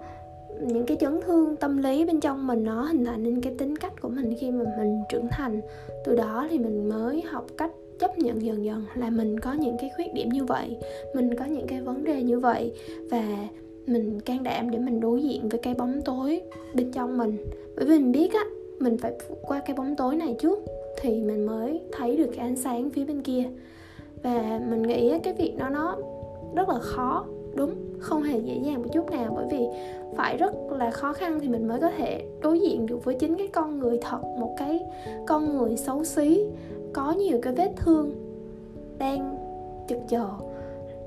những 0.66 0.86
cái 0.86 0.96
chấn 1.00 1.20
thương 1.20 1.56
tâm 1.56 1.76
lý 1.76 2.04
bên 2.04 2.20
trong 2.20 2.46
mình 2.46 2.64
nó 2.64 2.82
hình 2.82 3.04
thành 3.04 3.22
nên 3.22 3.40
cái 3.40 3.54
tính 3.58 3.76
cách 3.76 4.00
của 4.00 4.08
mình 4.08 4.34
khi 4.38 4.50
mà 4.50 4.64
mình 4.78 4.98
trưởng 5.10 5.28
thành. 5.30 5.60
Từ 6.04 6.16
đó 6.16 6.46
thì 6.50 6.58
mình 6.58 6.88
mới 6.88 7.22
học 7.22 7.46
cách 7.56 7.70
chấp 7.98 8.18
nhận 8.18 8.42
dần 8.42 8.64
dần 8.64 8.84
là 8.94 9.10
mình 9.10 9.40
có 9.40 9.52
những 9.52 9.76
cái 9.80 9.90
khuyết 9.96 10.14
điểm 10.14 10.28
như 10.28 10.44
vậy, 10.44 10.76
mình 11.14 11.34
có 11.34 11.44
những 11.44 11.66
cái 11.66 11.80
vấn 11.80 12.04
đề 12.04 12.22
như 12.22 12.40
vậy 12.40 12.72
và 13.10 13.48
mình 13.86 14.20
can 14.20 14.42
đảm 14.42 14.70
để 14.70 14.78
mình 14.78 15.00
đối 15.00 15.22
diện 15.22 15.48
với 15.48 15.60
cái 15.60 15.74
bóng 15.74 16.00
tối 16.04 16.40
bên 16.74 16.92
trong 16.92 17.18
mình. 17.18 17.36
Bởi 17.76 17.86
vì 17.86 17.98
mình 17.98 18.12
biết 18.12 18.32
á, 18.32 18.44
mình 18.78 18.98
phải 18.98 19.12
qua 19.42 19.60
cái 19.66 19.76
bóng 19.76 19.96
tối 19.96 20.16
này 20.16 20.36
trước 20.38 20.58
thì 21.00 21.20
mình 21.20 21.46
mới 21.46 21.80
thấy 21.92 22.16
được 22.16 22.30
cái 22.36 22.38
ánh 22.38 22.56
sáng 22.56 22.90
phía 22.90 23.04
bên 23.04 23.22
kia. 23.22 23.44
Và 24.22 24.60
mình 24.70 24.82
nghĩ 24.82 25.18
cái 25.18 25.34
việc 25.34 25.54
đó 25.58 25.68
nó 25.68 25.96
rất 26.54 26.68
là 26.68 26.78
khó 26.78 27.26
đúng, 27.54 27.74
không 27.98 28.22
hề 28.22 28.38
dễ 28.38 28.54
dàng 28.64 28.82
một 28.82 28.88
chút 28.92 29.10
nào, 29.10 29.32
bởi 29.36 29.46
vì 29.50 29.66
phải 30.16 30.36
rất 30.36 30.52
là 30.70 30.90
khó 30.90 31.12
khăn 31.12 31.38
thì 31.40 31.48
mình 31.48 31.68
mới 31.68 31.80
có 31.80 31.90
thể 31.90 32.24
đối 32.42 32.60
diện 32.60 32.86
được 32.86 33.04
với 33.04 33.14
chính 33.14 33.36
cái 33.36 33.48
con 33.48 33.78
người 33.78 33.98
thật, 34.02 34.20
một 34.22 34.54
cái 34.58 34.80
con 35.26 35.58
người 35.58 35.76
xấu 35.76 36.04
xí, 36.04 36.44
có 36.92 37.12
nhiều 37.12 37.38
cái 37.42 37.52
vết 37.52 37.72
thương 37.76 38.12
đang 38.98 39.36
chực 39.88 39.98
chờ 40.08 40.28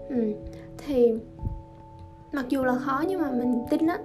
ừ. 0.10 0.34
thì 0.78 1.14
mặc 2.34 2.46
dù 2.50 2.64
là 2.64 2.76
khó 2.76 3.04
nhưng 3.08 3.22
mà 3.22 3.32
mình 3.32 3.64
tin 3.70 3.88
á, 3.88 4.00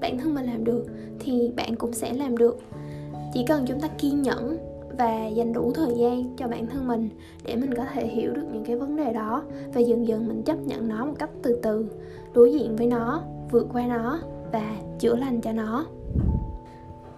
bản 0.00 0.18
thân 0.18 0.34
mình 0.34 0.46
làm 0.46 0.64
được 0.64 0.86
thì 1.18 1.52
bạn 1.56 1.76
cũng 1.76 1.92
sẽ 1.92 2.12
làm 2.12 2.36
được 2.36 2.58
chỉ 3.32 3.44
cần 3.48 3.64
chúng 3.66 3.80
ta 3.80 3.88
kiên 3.98 4.22
nhẫn 4.22 4.58
và 4.98 5.26
dành 5.26 5.52
đủ 5.52 5.72
thời 5.74 5.94
gian 5.96 6.36
cho 6.36 6.48
bản 6.48 6.66
thân 6.66 6.88
mình 6.88 7.08
để 7.44 7.56
mình 7.56 7.74
có 7.74 7.84
thể 7.94 8.06
hiểu 8.06 8.32
được 8.32 8.44
những 8.52 8.64
cái 8.64 8.76
vấn 8.76 8.96
đề 8.96 9.12
đó 9.12 9.42
và 9.74 9.80
dần 9.80 10.06
dần 10.06 10.28
mình 10.28 10.42
chấp 10.42 10.58
nhận 10.58 10.88
nó 10.88 11.06
một 11.06 11.14
cách 11.18 11.30
từ 11.42 11.58
từ, 11.62 11.86
đối 12.34 12.52
diện 12.52 12.76
với 12.76 12.86
nó, 12.86 13.22
vượt 13.50 13.66
qua 13.72 13.86
nó 13.86 14.20
và 14.52 14.76
chữa 14.98 15.16
lành 15.16 15.40
cho 15.40 15.52
nó. 15.52 15.86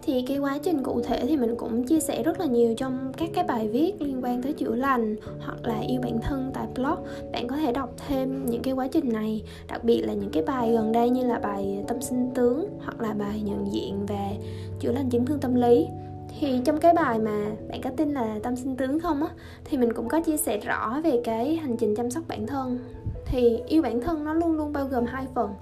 Thì 0.04 0.22
cái 0.22 0.38
quá 0.38 0.58
trình 0.62 0.82
cụ 0.82 1.00
thể 1.00 1.26
thì 1.26 1.36
mình 1.36 1.54
cũng 1.56 1.84
chia 1.84 2.00
sẻ 2.00 2.22
rất 2.22 2.40
là 2.40 2.46
nhiều 2.46 2.74
trong 2.74 3.12
các 3.16 3.30
cái 3.34 3.44
bài 3.44 3.68
viết 3.68 4.02
liên 4.02 4.24
quan 4.24 4.42
tới 4.42 4.52
chữa 4.52 4.74
lành 4.74 5.16
hoặc 5.40 5.66
là 5.66 5.78
yêu 5.78 6.00
bản 6.00 6.18
thân 6.20 6.50
tại 6.54 6.66
blog. 6.74 6.96
Bạn 7.32 7.48
có 7.48 7.56
thể 7.56 7.72
đọc 7.72 7.90
thêm 8.08 8.46
những 8.46 8.62
cái 8.62 8.74
quá 8.74 8.88
trình 8.88 9.12
này, 9.12 9.42
đặc 9.68 9.84
biệt 9.84 10.02
là 10.02 10.12
những 10.12 10.30
cái 10.30 10.42
bài 10.42 10.72
gần 10.72 10.92
đây 10.92 11.10
như 11.10 11.24
là 11.24 11.38
bài 11.38 11.84
tâm 11.88 12.00
sinh 12.00 12.30
tướng 12.34 12.68
hoặc 12.84 13.00
là 13.00 13.12
bài 13.12 13.42
nhận 13.44 13.72
diện 13.72 14.06
về 14.06 14.38
chữa 14.80 14.92
lành 14.92 15.10
chấn 15.10 15.24
thương 15.24 15.38
tâm 15.38 15.54
lý 15.54 15.86
thì 16.40 16.60
trong 16.64 16.78
cái 16.78 16.92
bài 16.92 17.18
mà 17.18 17.50
bạn 17.68 17.80
có 17.82 17.90
tin 17.96 18.12
là 18.12 18.38
tâm 18.42 18.56
sinh 18.56 18.76
tướng 18.76 19.00
không 19.00 19.22
á, 19.22 19.28
thì 19.64 19.78
mình 19.78 19.92
cũng 19.92 20.08
có 20.08 20.20
chia 20.20 20.36
sẻ 20.36 20.58
rõ 20.58 21.00
về 21.04 21.20
cái 21.24 21.56
hành 21.56 21.76
trình 21.76 21.96
chăm 21.96 22.10
sóc 22.10 22.22
bản 22.28 22.46
thân. 22.46 22.78
Thì 23.26 23.60
yêu 23.66 23.82
bản 23.82 24.00
thân 24.00 24.24
nó 24.24 24.34
luôn 24.34 24.52
luôn 24.52 24.72
bao 24.72 24.86
gồm 24.86 25.04
hai 25.04 25.26
phần. 25.34 25.54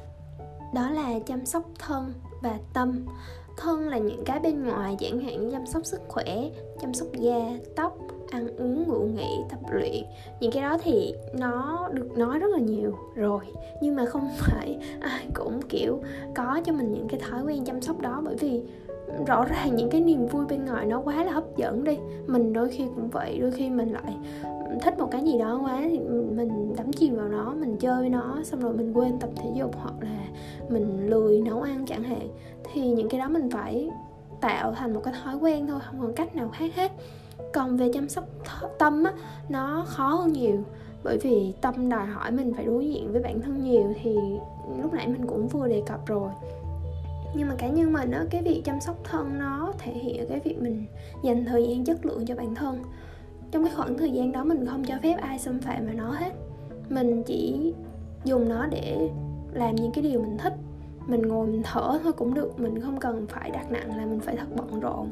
Đó 0.75 0.91
là 0.91 1.19
chăm 1.27 1.47
sóc 1.47 1.63
thân 1.79 2.13
và 2.43 2.59
tâm. 2.75 3.07
Thân 3.57 3.89
là 3.89 3.99
những 3.99 4.25
cái 4.25 4.41
bên 4.41 4.65
ngoài 4.65 4.97
chẳng 5.01 5.21
hạn 5.21 5.51
chăm 5.53 5.67
sóc 5.67 5.87
sức 5.87 6.01
khỏe, 6.09 6.51
chăm 6.81 6.95
sóc 6.95 7.09
da, 7.13 7.59
tóc, 7.77 7.99
ăn 8.31 8.57
uống, 8.57 8.89
ngủ, 8.89 9.01
nghỉ, 9.01 9.37
tập 9.51 9.59
luyện. 9.73 10.05
Những 10.41 10.53
cái 10.53 10.63
đó 10.63 10.79
thì 10.83 11.15
nó 11.35 11.89
được 11.93 12.19
nói 12.19 12.39
rất 12.39 12.49
là 12.53 12.59
nhiều 12.59 12.99
rồi. 13.15 13.41
Nhưng 13.83 13.97
mà 13.97 14.07
không 14.07 14.29
phải 14.39 14.79
ai 15.01 15.27
cũng, 15.35 15.61
kiểu, 15.69 16.01
có 16.35 16.61
cho 16.65 16.73
mình 16.73 16.93
những 16.93 17.09
cái 17.09 17.21
thói 17.21 17.43
quen 17.43 17.65
chăm 17.65 17.81
sóc 17.81 18.01
đó 18.01 18.23
bởi 18.25 18.37
vì 18.37 18.63
rõ 19.27 19.45
ràng 19.45 19.77
những 19.77 19.91
cái 19.91 20.01
niềm 20.01 20.27
vui 20.27 20.47
bên 20.47 20.65
ngoài 20.65 20.87
nó 20.87 21.01
quá 21.01 21.25
là 21.25 21.33
hấp 21.33 21.57
dẫn 21.57 21.85
đi. 21.85 21.99
Mình 22.27 22.53
đôi 22.53 22.69
khi 22.69 22.85
cũng 22.97 23.09
vậy, 23.11 23.39
đôi 23.41 23.51
khi 23.51 23.71
mình 23.71 23.93
lại 23.93 24.17
thích 24.83 24.99
một 24.99 25.09
cái 25.11 25.23
gì 25.23 25.39
đó 25.39 25.61
quá 25.63 25.81
thì 25.91 25.99
mình 26.37 26.75
đắm 26.77 26.93
chìm 26.93 27.17
vào 27.17 27.29
nó, 27.29 27.55
mình 27.61 27.77
chơi 27.77 28.01
với 28.01 28.09
nó, 28.09 28.39
xong 28.45 28.61
rồi 28.61 28.73
mình 28.73 28.93
quên 28.93 29.19
tập 29.19 29.31
thể 29.37 29.51
dục 29.55 29.71
hoặc 29.77 29.95
là 30.01 30.19
mình 30.69 31.11
lười 31.11 31.41
nấu 31.41 31.63
ăn 31.63 31.87
chẳng 31.87 32.03
hạn. 32.03 32.29
Thì 32.73 32.91
những 32.91 33.09
cái 33.09 33.21
đó 33.21 33.29
mình 33.29 33.51
phải 33.51 33.91
tạo 34.41 34.73
thành 34.73 34.95
một 34.95 35.01
cái 35.05 35.15
thói 35.25 35.37
quen 35.37 35.67
thôi, 35.67 35.81
không 35.83 36.01
còn 36.01 36.13
cách 36.13 36.37
nào 36.37 36.49
khác 36.49 36.75
hết. 36.75 36.93
Còn 37.53 37.77
về 37.77 37.91
chăm 37.95 38.09
sóc 38.09 38.25
tâm 38.79 39.05
á, 39.05 39.13
nó 39.49 39.85
khó 39.87 40.09
hơn 40.09 40.33
nhiều. 40.33 40.57
Bởi 41.05 41.19
vì 41.19 41.53
tâm 41.61 41.89
đòi 41.89 42.07
hỏi 42.07 42.31
mình 42.31 42.55
phải 42.55 42.65
đối 42.65 42.89
diện 42.89 43.13
với 43.13 43.23
bản 43.23 43.41
thân 43.41 43.65
nhiều 43.65 43.95
thì 44.03 44.17
lúc 44.83 44.95
nãy 44.95 45.09
mình 45.09 45.27
cũng 45.27 45.49
vừa 45.49 45.69
đề 45.69 45.83
cập 45.87 46.07
rồi 46.07 46.31
nhưng 47.35 47.49
mà 47.49 47.55
cá 47.59 47.69
nhân 47.69 47.93
mình 47.93 48.11
á, 48.11 48.25
cái 48.31 48.43
việc 48.43 48.63
chăm 48.65 48.81
sóc 48.81 48.97
thân 49.05 49.39
nó 49.39 49.73
thể 49.79 49.93
hiện 49.93 50.27
cái 50.29 50.41
việc 50.45 50.63
mình 50.63 50.87
dành 51.25 51.45
thời 51.45 51.69
gian 51.69 51.85
chất 51.85 52.07
lượng 52.07 52.27
cho 52.27 52.37
bản 52.37 52.55
thân. 52.55 52.83
Trong 53.51 53.65
cái 53.65 53.75
khoảng 53.77 53.99
thời 53.99 54.11
gian 54.11 54.33
đó 54.33 54.45
mình 54.45 54.67
không 54.67 54.85
cho 54.85 54.95
phép 55.03 55.17
ai 55.21 55.39
xâm 55.39 55.61
phạm 55.61 55.87
vào 55.87 55.95
nó 55.95 56.11
hết. 56.11 56.33
Mình 56.89 57.23
chỉ 57.23 57.75
dùng 58.25 58.49
nó 58.49 58.67
để 58.67 59.11
làm 59.53 59.75
những 59.75 59.93
cái 59.93 60.05
điều 60.05 60.23
mình 60.23 60.39
thích. 60.39 60.55
Mình 61.07 61.23
ngồi 61.23 61.47
mình 61.47 61.63
thở 61.65 61.99
thôi 62.03 62.13
cũng 62.13 62.35
được, 62.35 62.61
mình 62.61 62.81
không 62.81 63.01
cần 63.01 63.27
phải 63.27 63.51
đặt 63.51 63.73
nặng 63.73 63.97
là 63.97 64.07
mình 64.07 64.21
phải 64.21 64.37
thật 64.37 64.47
bận 64.57 64.81
rộn. 64.81 65.09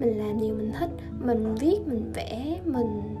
Mình 0.00 0.18
làm 0.18 0.40
điều 0.40 0.54
mình 0.54 0.72
thích, 0.78 0.90
mình 1.20 1.54
viết, 1.54 1.78
mình 1.86 2.12
vẽ, 2.14 2.60
mình 2.64 3.16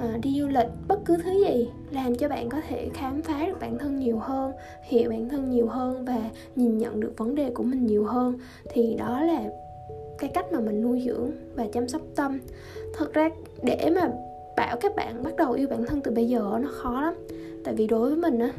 Ờ, 0.00 0.08
đi 0.22 0.40
du 0.40 0.48
lịch, 0.48 0.68
bất 0.88 0.98
cứ 1.04 1.16
thứ 1.16 1.30
gì, 1.30 1.68
làm 1.90 2.14
cho 2.14 2.28
bạn 2.28 2.48
có 2.48 2.60
thể 2.68 2.88
khám 2.94 3.22
phá 3.22 3.46
được 3.46 3.60
bản 3.60 3.78
thân 3.78 3.98
nhiều 3.98 4.18
hơn, 4.18 4.52
hiểu 4.82 5.10
bản 5.10 5.28
thân 5.28 5.50
nhiều 5.50 5.66
hơn 5.66 6.04
và 6.04 6.30
nhìn 6.56 6.78
nhận 6.78 7.00
được 7.00 7.12
vấn 7.16 7.34
đề 7.34 7.50
của 7.50 7.62
mình 7.62 7.86
nhiều 7.86 8.04
hơn. 8.04 8.38
Thì 8.68 8.94
đó 8.94 9.20
là 9.20 9.44
cái 10.18 10.30
cách 10.34 10.52
mà 10.52 10.60
mình 10.60 10.82
nuôi 10.82 11.02
dưỡng 11.06 11.30
và 11.54 11.66
chăm 11.72 11.88
sóc 11.88 12.02
tâm. 12.14 12.38
Thật 12.94 13.12
ra, 13.12 13.30
để 13.62 13.90
mà 13.94 14.10
bảo 14.56 14.76
các 14.80 14.96
bạn 14.96 15.22
bắt 15.22 15.36
đầu 15.36 15.52
yêu 15.52 15.68
bản 15.68 15.86
thân 15.86 16.00
từ 16.00 16.10
bây 16.10 16.28
giờ 16.28 16.58
nó 16.62 16.68
khó 16.70 17.00
lắm. 17.00 17.14
Tại 17.64 17.74
vì 17.74 17.86
đối 17.86 18.08
với 18.08 18.16
mình 18.16 18.38
á, 18.38 18.52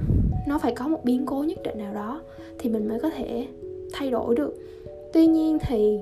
nó 0.47 0.59
phải 0.59 0.73
có 0.75 0.87
một 0.87 1.03
biến 1.03 1.25
cố 1.25 1.43
nhất 1.43 1.57
định 1.63 1.77
nào 1.77 1.93
đó 1.93 2.21
thì 2.59 2.69
mình 2.69 2.87
mới 2.87 2.99
có 2.99 3.09
thể 3.09 3.47
thay 3.93 4.11
đổi 4.11 4.35
được. 4.35 4.53
Tuy 5.13 5.27
nhiên 5.27 5.57
thì 5.67 5.99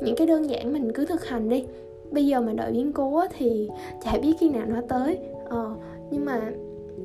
những 0.00 0.16
cái 0.16 0.26
đơn 0.26 0.50
giản 0.50 0.72
mình 0.72 0.92
cứ 0.92 1.06
thực 1.06 1.24
hành 1.24 1.48
đi 1.48 1.64
bây 2.10 2.26
giờ 2.26 2.40
mà 2.40 2.52
đợi 2.52 2.72
biến 2.72 2.92
cố 2.92 3.24
thì 3.38 3.68
chả 4.04 4.18
biết 4.22 4.32
khi 4.40 4.48
nào 4.48 4.66
nó 4.66 4.80
tới. 4.88 5.18
Ờ, 5.48 5.76
nhưng 6.10 6.24
mà 6.24 6.50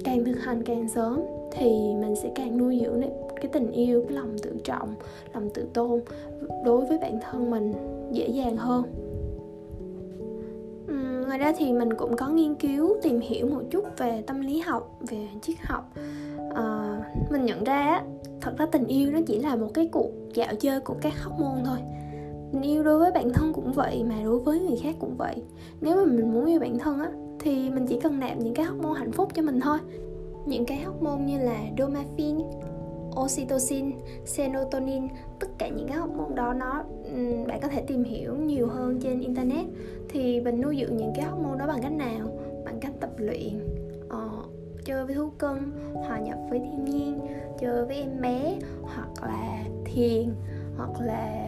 càng 0.03 0.25
thực 0.25 0.39
hành 0.39 0.63
càng 0.63 0.89
sớm 0.89 1.21
thì 1.51 1.69
mình 2.01 2.15
sẽ 2.15 2.31
càng 2.35 2.57
nuôi 2.57 2.81
dưỡng 2.83 3.01
cái 3.35 3.47
tình 3.53 3.71
yêu 3.71 4.05
cái 4.07 4.17
lòng 4.17 4.35
tự 4.43 4.55
trọng 4.63 4.95
lòng 5.33 5.49
tự 5.53 5.67
tôn 5.73 6.01
đối 6.65 6.85
với 6.85 6.97
bản 6.97 7.19
thân 7.21 7.51
mình 7.51 7.73
dễ 8.11 8.27
dàng 8.27 8.57
hơn. 8.57 8.83
Ngoài 11.25 11.39
ra 11.39 11.53
thì 11.57 11.73
mình 11.73 11.93
cũng 11.93 12.15
có 12.15 12.27
nghiên 12.27 12.55
cứu 12.55 12.95
tìm 13.01 13.19
hiểu 13.19 13.47
một 13.47 13.61
chút 13.69 13.83
về 13.97 14.23
tâm 14.27 14.41
lý 14.41 14.59
học 14.59 14.99
về 15.09 15.27
triết 15.41 15.57
học. 15.61 15.93
À, 16.55 16.97
mình 17.31 17.45
nhận 17.45 17.63
ra 17.63 18.01
thật 18.41 18.53
ra 18.57 18.65
tình 18.65 18.85
yêu 18.85 19.11
nó 19.11 19.19
chỉ 19.27 19.39
là 19.39 19.55
một 19.55 19.67
cái 19.73 19.89
cuộc 19.91 20.09
dạo 20.33 20.55
chơi 20.55 20.79
của 20.79 20.95
các 21.01 21.13
hormone 21.23 21.61
thôi 21.65 21.77
yêu 22.61 22.83
đối 22.83 22.99
với 22.99 23.11
bản 23.11 23.33
thân 23.33 23.53
cũng 23.53 23.71
vậy 23.71 24.03
mà 24.03 24.15
đối 24.23 24.39
với 24.39 24.59
người 24.59 24.77
khác 24.83 24.95
cũng 24.99 25.15
vậy. 25.17 25.43
Nếu 25.81 25.95
mà 25.95 26.05
mình 26.05 26.33
muốn 26.33 26.45
yêu 26.45 26.59
bản 26.59 26.79
thân 26.79 26.99
á 26.99 27.11
thì 27.39 27.69
mình 27.69 27.85
chỉ 27.87 27.99
cần 27.99 28.19
nạp 28.19 28.37
những 28.37 28.53
cái 28.53 28.65
hormone 28.65 28.99
hạnh 28.99 29.11
phúc 29.11 29.29
cho 29.33 29.41
mình 29.41 29.59
thôi. 29.59 29.77
Những 30.45 30.65
cái 30.65 30.83
hormone 30.83 31.21
như 31.25 31.37
là 31.39 31.57
dopamine 31.77 32.43
oxytocin, 33.21 33.91
serotonin, 34.25 35.07
tất 35.39 35.47
cả 35.57 35.67
những 35.67 35.87
cái 35.87 35.97
hormone 35.97 36.35
đó 36.35 36.53
nó 36.53 36.83
bạn 37.47 37.59
có 37.61 37.67
thể 37.67 37.81
tìm 37.87 38.03
hiểu 38.03 38.35
nhiều 38.35 38.67
hơn 38.67 38.99
trên 39.01 39.19
internet. 39.19 39.65
Thì 40.09 40.41
mình 40.41 40.61
nuôi 40.61 40.77
dưỡng 40.81 40.97
những 40.97 41.11
cái 41.15 41.25
hormone 41.25 41.57
đó 41.59 41.67
bằng 41.67 41.81
cách 41.81 41.93
nào? 41.93 42.39
Bằng 42.65 42.79
cách 42.81 42.91
tập 42.99 43.09
luyện, 43.17 43.59
uh, 44.05 44.45
chơi 44.85 45.05
với 45.05 45.15
thú 45.15 45.29
cưng, 45.39 45.71
hòa 45.93 46.19
nhập 46.19 46.37
với 46.49 46.59
thiên 46.59 46.85
nhiên, 46.85 47.19
chơi 47.59 47.85
với 47.85 47.95
em 47.95 48.21
bé 48.21 48.55
hoặc 48.81 49.09
là 49.21 49.63
thiền 49.85 50.29
hoặc 50.77 50.91
là 51.01 51.42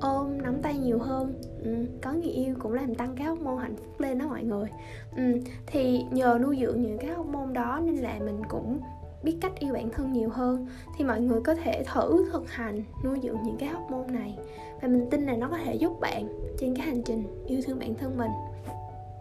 ôm 0.00 0.42
nắm 0.42 0.62
tay 0.62 0.78
nhiều 0.78 0.98
hơn. 0.98 1.34
Ừ, 1.64 1.70
có 2.02 2.12
người 2.12 2.30
yêu 2.30 2.54
cũng 2.58 2.72
làm 2.72 2.94
tăng 2.94 3.14
cái 3.16 3.26
hormone 3.26 3.62
hạnh 3.62 3.76
phúc 3.76 4.00
lên 4.00 4.18
đó 4.18 4.26
mọi 4.28 4.42
người. 4.42 4.68
Ừ, 5.16 5.22
thì 5.66 6.04
nhờ 6.10 6.38
nuôi 6.42 6.58
dưỡng 6.60 6.82
những 6.82 6.98
cái 6.98 7.10
hormone 7.10 7.52
đó 7.52 7.80
nên 7.84 7.96
là 7.96 8.18
mình 8.18 8.42
cũng 8.48 8.80
biết 9.22 9.36
cách 9.40 9.52
yêu 9.58 9.72
bản 9.72 9.90
thân 9.90 10.12
nhiều 10.12 10.28
hơn. 10.28 10.66
Thì 10.96 11.04
mọi 11.04 11.20
người 11.20 11.40
có 11.40 11.54
thể 11.54 11.84
thử 11.92 12.30
thực 12.32 12.50
hành 12.50 12.82
nuôi 13.04 13.18
dưỡng 13.22 13.42
những 13.44 13.56
cái 13.56 13.68
hormone 13.68 14.12
này. 14.12 14.38
Và 14.82 14.88
mình 14.88 15.06
tin 15.10 15.26
là 15.26 15.36
nó 15.36 15.48
có 15.48 15.58
thể 15.64 15.74
giúp 15.74 16.00
bạn 16.00 16.28
trên 16.58 16.76
cái 16.76 16.86
hành 16.86 17.02
trình 17.02 17.44
yêu 17.46 17.60
thương 17.66 17.78
bản 17.78 17.94
thân 17.94 18.18
mình. 18.18 18.30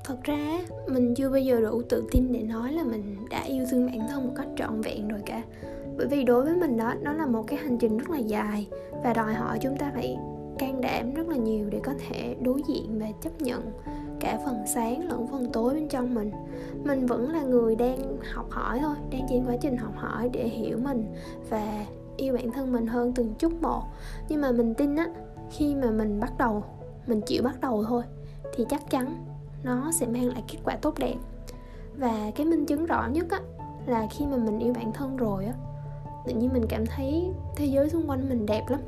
Thật 0.03 0.23
ra 0.23 0.59
mình 0.87 1.15
chưa 1.15 1.29
bao 1.29 1.39
giờ 1.39 1.61
đủ 1.61 1.81
tự 1.89 2.07
tin 2.11 2.31
để 2.31 2.41
nói 2.43 2.71
là 2.73 2.83
mình 2.83 3.15
đã 3.29 3.43
yêu 3.43 3.65
thương 3.71 3.85
bản 3.85 4.07
thân 4.09 4.27
một 4.27 4.33
cách 4.35 4.47
trọn 4.55 4.81
vẹn 4.81 5.07
rồi 5.07 5.21
cả. 5.25 5.43
Bởi 5.97 6.07
vì 6.07 6.23
đối 6.23 6.45
với 6.45 6.55
mình 6.55 6.77
đó 6.77 6.93
nó 7.01 7.13
là 7.13 7.25
một 7.25 7.43
cái 7.47 7.59
hành 7.59 7.77
trình 7.77 7.97
rất 7.97 8.09
là 8.09 8.17
dài 8.17 8.67
và 9.03 9.13
đòi 9.13 9.33
hỏi 9.33 9.59
chúng 9.61 9.77
ta 9.77 9.91
phải 9.93 10.17
can 10.59 10.81
đảm 10.81 11.13
rất 11.13 11.27
là 11.27 11.35
nhiều 11.35 11.69
để 11.69 11.79
có 11.83 11.93
thể 11.99 12.35
đối 12.41 12.61
diện 12.67 12.99
và 12.99 13.07
chấp 13.21 13.41
nhận 13.41 13.71
cả 14.19 14.39
phần 14.45 14.57
sáng 14.67 15.07
lẫn 15.09 15.27
phần 15.27 15.51
tối 15.53 15.73
bên 15.73 15.87
trong 15.87 16.15
mình. 16.15 16.31
Mình 16.83 17.05
vẫn 17.05 17.31
là 17.31 17.43
người 17.43 17.75
đang 17.75 18.17
học 18.33 18.45
hỏi 18.49 18.79
thôi, 18.81 18.95
đang 19.11 19.25
trên 19.29 19.45
quá 19.45 19.55
trình 19.61 19.77
học 19.77 19.93
hỏi 19.95 20.29
để 20.33 20.47
hiểu 20.47 20.77
mình 20.83 21.13
và 21.49 21.85
yêu 22.17 22.33
bản 22.33 22.51
thân 22.51 22.71
mình 22.71 22.87
hơn 22.87 23.13
từng 23.13 23.33
chút 23.39 23.61
một. 23.61 23.83
Nhưng 24.29 24.41
mà 24.41 24.51
mình 24.51 24.73
tin 24.73 24.95
á, 24.95 25.07
khi 25.51 25.75
mà 25.75 25.91
mình 25.91 26.19
bắt 26.19 26.33
đầu, 26.37 26.63
mình 27.07 27.21
chịu 27.21 27.43
bắt 27.43 27.61
đầu 27.61 27.83
thôi, 27.83 28.03
thì 28.55 28.65
chắc 28.69 28.89
chắn 28.89 29.25
nó 29.63 29.91
sẽ 29.91 30.07
mang 30.07 30.27
lại 30.27 30.43
kết 30.47 30.57
quả 30.63 30.75
tốt 30.75 30.99
đẹp. 30.99 31.15
Và 31.97 32.31
cái 32.35 32.45
minh 32.45 32.65
chứng 32.65 32.85
rõ 32.85 33.07
nhất 33.13 33.25
á, 33.29 33.39
là 33.85 34.07
khi 34.11 34.25
mà 34.25 34.37
mình 34.37 34.59
yêu 34.59 34.73
bản 34.73 34.91
thân 34.93 35.17
rồi 35.17 35.45
á, 35.45 35.53
tự 36.27 36.33
nhiên 36.33 36.49
mình 36.53 36.65
cảm 36.69 36.85
thấy 36.85 37.29
thế 37.55 37.65
giới 37.65 37.89
xung 37.89 38.09
quanh 38.09 38.29
mình 38.29 38.45
đẹp 38.45 38.63
lắm 38.69 38.79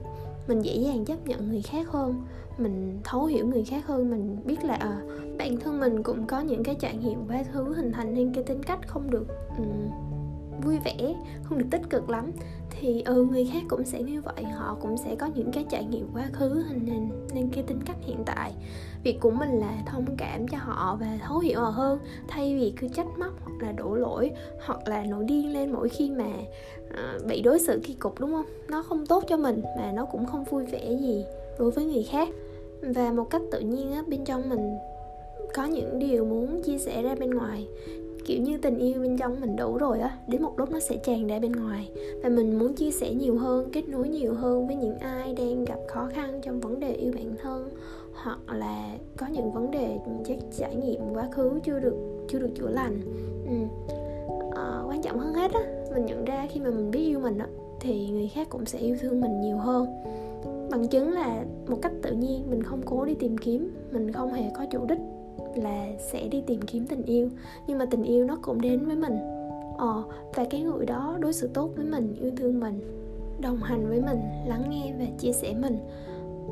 mình 0.48 0.62
dễ 0.62 0.75
dàng 0.75 1.05
chấp 1.05 1.27
nhận 1.27 1.50
người 1.50 1.62
khác 1.62 1.88
hơn 1.89 2.24
mình 2.57 3.00
thấu 3.03 3.25
hiểu 3.25 3.48
người 3.48 3.63
khác 3.63 3.88
hơn 3.88 4.12
mình 4.12 4.38
biết 4.45 4.63
là 4.63 4.74
à, 4.74 5.01
bản 5.38 5.57
thân 5.57 5.79
mình 5.79 6.03
cũng 6.03 6.27
có 6.27 6.39
những 6.39 6.63
cái 6.63 6.75
trải 6.75 6.95
nghiệm 6.95 7.27
và 7.27 7.43
thứ 7.53 7.74
hình 7.74 7.91
thành 7.91 8.13
nên 8.13 8.33
cái 8.33 8.43
tính 8.43 8.63
cách 8.63 8.88
không 8.88 9.12
được 9.12 9.27
um, 9.57 9.89
vui 10.62 10.79
vẻ 10.79 11.15
không 11.43 11.57
được 11.57 11.67
tích 11.71 11.81
cực 11.89 12.10
lắm 12.10 12.31
thì 12.71 13.01
ừ 13.05 13.27
người 13.31 13.49
khác 13.53 13.63
cũng 13.69 13.83
sẽ 13.83 14.03
như 14.03 14.21
vậy. 14.21 14.43
Họ 14.43 14.77
cũng 14.81 14.97
sẽ 14.97 15.15
có 15.15 15.29
những 15.35 15.51
cái 15.51 15.65
trải 15.69 15.85
nghiệm 15.85 16.07
quá 16.13 16.29
khứ 16.33 16.63
hình 16.67 16.85
nên 16.85 17.09
nên 17.33 17.49
cái 17.49 17.63
tính 17.63 17.79
cách 17.85 17.97
hiện 18.01 18.23
tại. 18.25 18.51
Việc 19.03 19.19
của 19.19 19.31
mình 19.31 19.59
là 19.59 19.77
thông 19.85 20.05
cảm 20.17 20.47
cho 20.47 20.57
họ 20.61 20.97
và 20.99 21.19
thấu 21.27 21.39
hiểu 21.39 21.59
họ 21.59 21.69
hơn 21.69 21.99
thay 22.27 22.55
vì 22.59 22.73
cứ 22.77 22.87
trách 22.87 23.07
móc 23.17 23.33
hoặc 23.43 23.65
là 23.65 23.71
đổ 23.71 23.95
lỗi 23.95 24.31
hoặc 24.65 24.87
là 24.87 25.03
nổi 25.03 25.23
điên 25.23 25.53
lên 25.53 25.71
mỗi 25.71 25.89
khi 25.89 26.11
mà 26.11 26.29
uh, 26.87 27.25
bị 27.27 27.41
đối 27.41 27.59
xử 27.59 27.81
kỳ 27.83 27.93
cục 27.93 28.19
đúng 28.19 28.31
không? 28.31 28.45
Nó 28.67 28.83
không 28.83 29.05
tốt 29.05 29.23
cho 29.27 29.37
mình 29.37 29.61
mà 29.77 29.91
nó 29.91 30.05
cũng 30.05 30.25
không 30.25 30.43
vui 30.43 30.65
vẻ 30.65 30.97
gì 31.01 31.25
đối 31.59 31.71
với 31.71 31.85
người 31.85 32.03
khác. 32.03 32.29
Và 32.81 33.11
một 33.11 33.29
cách 33.29 33.41
tự 33.51 33.59
nhiên 33.59 33.91
á 33.91 34.03
bên 34.07 34.25
trong 34.25 34.49
mình 34.49 34.77
có 35.53 35.65
những 35.65 35.99
điều 35.99 36.25
muốn 36.25 36.61
chia 36.63 36.77
sẻ 36.77 37.01
ra 37.01 37.15
bên 37.15 37.29
ngoài 37.29 37.67
kiểu 38.25 38.41
như 38.41 38.57
tình 38.57 38.77
yêu 38.77 39.01
bên 39.01 39.17
trong 39.17 39.41
mình 39.41 39.55
đủ 39.55 39.77
rồi 39.77 39.99
á 39.99 40.17
đến 40.27 40.41
một 40.41 40.59
lúc 40.59 40.71
nó 40.71 40.79
sẽ 40.79 40.97
tràn 41.03 41.27
ra 41.27 41.39
bên 41.39 41.51
ngoài. 41.51 41.91
Và 42.23 42.29
mình 42.29 42.59
muốn 42.59 42.73
chia 42.73 42.91
sẻ 42.91 43.13
nhiều 43.13 43.37
hơn 43.37 43.69
kết 43.73 43.89
nối 43.89 44.09
nhiều 44.09 44.33
hơn 44.33 44.67
với 44.67 44.75
những 44.75 44.97
ai 44.97 45.33
đang 45.33 45.65
gặp 45.65 45.79
khó 45.87 46.09
khăn 46.13 46.41
trong 46.43 46.59
vấn 46.59 46.79
đề 46.79 46.93
yêu 46.93 47.11
bản 47.15 47.35
thân 47.41 47.69
hoặc 48.13 48.39
là 48.53 48.97
có 49.17 49.27
những 49.27 49.51
vấn 49.51 49.71
đề 49.71 49.99
chắc 50.25 50.37
trải 50.57 50.75
nghiệm 50.75 51.01
quá 51.13 51.27
khứ 51.31 51.59
chưa 51.63 51.79
được 51.79 51.95
chưa 52.27 52.39
được 52.39 52.49
chữa 52.55 52.69
lành. 52.69 53.01
Ừ. 53.45 53.87
à, 54.55 54.83
quan 54.87 55.01
trọng 55.01 55.19
hơn 55.19 55.33
hết 55.33 55.51
á 55.53 55.61
mình 55.93 56.05
nhận 56.05 56.25
ra 56.25 56.47
khi 56.51 56.59
mà 56.59 56.69
mình 56.69 56.91
biết 56.91 57.03
yêu 57.03 57.19
mình 57.19 57.37
á 57.37 57.47
thì 57.79 58.09
người 58.09 58.27
khác 58.27 58.47
cũng 58.49 58.65
sẽ 58.65 58.79
yêu 58.79 58.97
thương 59.01 59.21
mình 59.21 59.41
nhiều 59.41 59.57
hơn. 59.57 59.87
Bằng 60.71 60.87
chứng 60.87 61.11
là 61.11 61.45
một 61.67 61.77
cách 61.81 61.91
tự 62.01 62.11
nhiên 62.11 62.43
mình 62.49 62.63
không 62.63 62.81
cố 62.85 63.05
đi 63.05 63.13
tìm 63.13 63.37
kiếm 63.37 63.71
mình 63.91 64.11
không 64.11 64.33
hề 64.33 64.43
có 64.53 64.65
chủ 64.71 64.85
đích 64.85 64.99
là 65.55 65.88
sẽ 66.12 66.27
đi 66.27 66.41
tìm 66.48 66.62
kiếm 66.62 66.86
tình 66.88 67.03
yêu, 67.03 67.29
nhưng 67.67 67.77
mà 67.77 67.86
tình 67.86 68.03
yêu 68.03 68.25
nó 68.25 68.38
cũng 68.41 68.62
đến 68.62 68.86
với 68.86 68.96
mình. 68.96 69.17
Ờ 69.77 70.03
và 70.36 70.46
cái 70.50 70.62
người 70.62 70.86
đó 70.86 71.17
đối 71.20 71.34
xử 71.34 71.48
tốt 71.53 71.70
với 71.75 71.86
mình, 71.86 72.15
yêu 72.22 72.31
thương 72.38 72.60
mình, 72.60 72.79
đồng 73.41 73.58
hành 73.58 73.89
với 73.89 74.01
mình, 74.01 74.20
lắng 74.48 74.63
nghe 74.70 74.93
và 75.00 75.05
chia 75.17 75.31
sẻ 75.31 75.53
mình, 75.62 75.77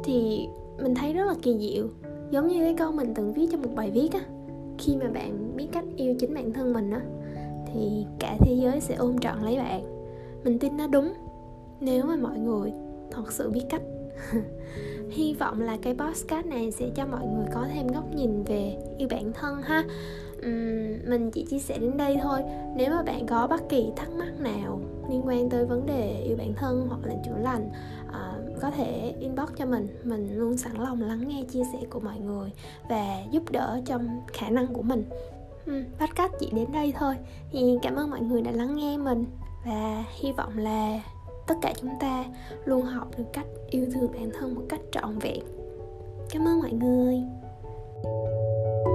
thì 0.04 0.48
mình 0.84 0.96
thấy 0.96 1.14
rất 1.14 1.26
là 1.26 1.34
kỳ 1.42 1.58
diệu. 1.58 1.88
Giống 2.32 2.48
như 2.48 2.60
cái 2.60 2.74
câu 2.74 2.92
mình 2.92 3.14
từng 3.16 3.34
viết 3.34 3.50
trong 3.52 3.62
một 3.62 3.70
bài 3.76 3.92
viết 3.92 4.14
á, 4.14 4.22
khi 4.78 4.96
mà 4.96 5.08
bạn 5.08 5.56
biết 5.56 5.68
cách 5.72 5.86
yêu 5.96 6.16
chính 6.20 6.34
bản 6.34 6.54
thân 6.54 6.74
mình 6.74 6.92
á, 6.92 7.02
thì 7.74 8.06
cả 8.20 8.38
thế 8.40 8.54
giới 8.54 8.82
sẽ 8.82 8.96
ôm 8.96 9.18
trọn 9.18 9.42
lấy 9.42 9.58
bạn. 9.58 10.06
Mình 10.44 10.60
tin 10.60 10.78
nó 10.78 10.88
đúng, 10.88 11.14
nếu 11.80 12.06
mà 12.06 12.16
mọi 12.16 12.40
người 12.40 12.74
thật 13.12 13.32
sự 13.32 13.50
biết 13.50 13.64
cách. 13.70 13.82
hy 15.12 15.34
vọng 15.34 15.62
là 15.62 15.78
cái 15.82 15.94
podcast 15.94 16.46
này 16.46 16.72
sẽ 16.72 16.90
cho 16.96 17.06
mọi 17.06 17.26
người 17.26 17.46
có 17.54 17.66
thêm 17.74 17.88
góc 17.88 18.16
nhìn 18.16 18.44
về 18.44 18.78
yêu 18.98 19.08
bản 19.12 19.32
thân 19.34 19.62
ha. 19.62 19.84
Uhm, 20.38 21.10
mình 21.10 21.32
chỉ 21.32 21.46
chia 21.46 21.60
sẻ 21.60 21.78
đến 21.78 21.98
đây 21.98 22.18
thôi. 22.24 22.40
Nếu 22.76 22.90
mà 22.90 23.04
bạn 23.04 23.28
có 23.28 23.48
bất 23.48 23.70
kỳ 23.70 23.92
thắc 23.96 24.10
mắc 24.12 24.40
nào 24.40 24.82
liên 25.10 25.22
quan 25.26 25.50
tới 25.50 25.66
vấn 25.66 25.86
đề 25.86 26.22
yêu 26.26 26.38
bản 26.38 26.54
thân 26.54 26.86
hoặc 26.90 27.00
là 27.04 27.14
chữa 27.26 27.38
lành 27.38 27.70
uh, 28.08 28.62
có 28.62 28.72
thể 28.72 29.14
inbox 29.20 29.50
cho 29.58 29.66
mình. 29.66 29.88
Mình 30.04 30.38
luôn 30.38 30.58
sẵn 30.58 30.76
lòng 30.76 31.02
lắng 31.02 31.28
nghe 31.28 31.44
chia 31.44 31.64
sẻ 31.74 31.80
của 31.90 32.00
mọi 32.00 32.20
người 32.20 32.52
và 32.90 33.22
giúp 33.32 33.44
đỡ 33.52 33.82
trong 33.86 34.08
khả 34.34 34.50
năng 34.50 34.68
của 34.68 34.82
mình. 34.82 35.04
Uhm, 35.72 35.84
podcast 36.00 36.34
chỉ 36.40 36.50
đến 36.54 36.72
đây 36.72 36.94
thôi. 37.00 37.16
Thì 37.52 37.78
cảm 37.82 37.96
ơn 37.96 38.10
mọi 38.10 38.22
người 38.22 38.42
đã 38.42 38.52
lắng 38.52 38.76
nghe 38.76 38.98
mình 38.98 39.26
và 39.66 40.04
hy 40.20 40.32
vọng 40.32 40.58
là 40.58 41.00
tất 41.50 41.56
cả 41.62 41.74
chúng 41.82 42.00
ta 42.00 42.26
luôn 42.66 42.82
học 42.82 43.08
được 43.18 43.24
cách 43.34 43.46
yêu 43.70 43.86
thương 43.94 44.12
bản 44.14 44.32
thân 44.40 44.56
một 44.56 44.62
cách 44.70 44.82
trọn 44.92 45.20
vẹn. 45.20 45.40
Cảm 46.30 46.48
ơn 46.48 46.60
mọi 46.60 46.72
người. 46.72 47.24
thank 48.04 48.86
you 48.86 48.89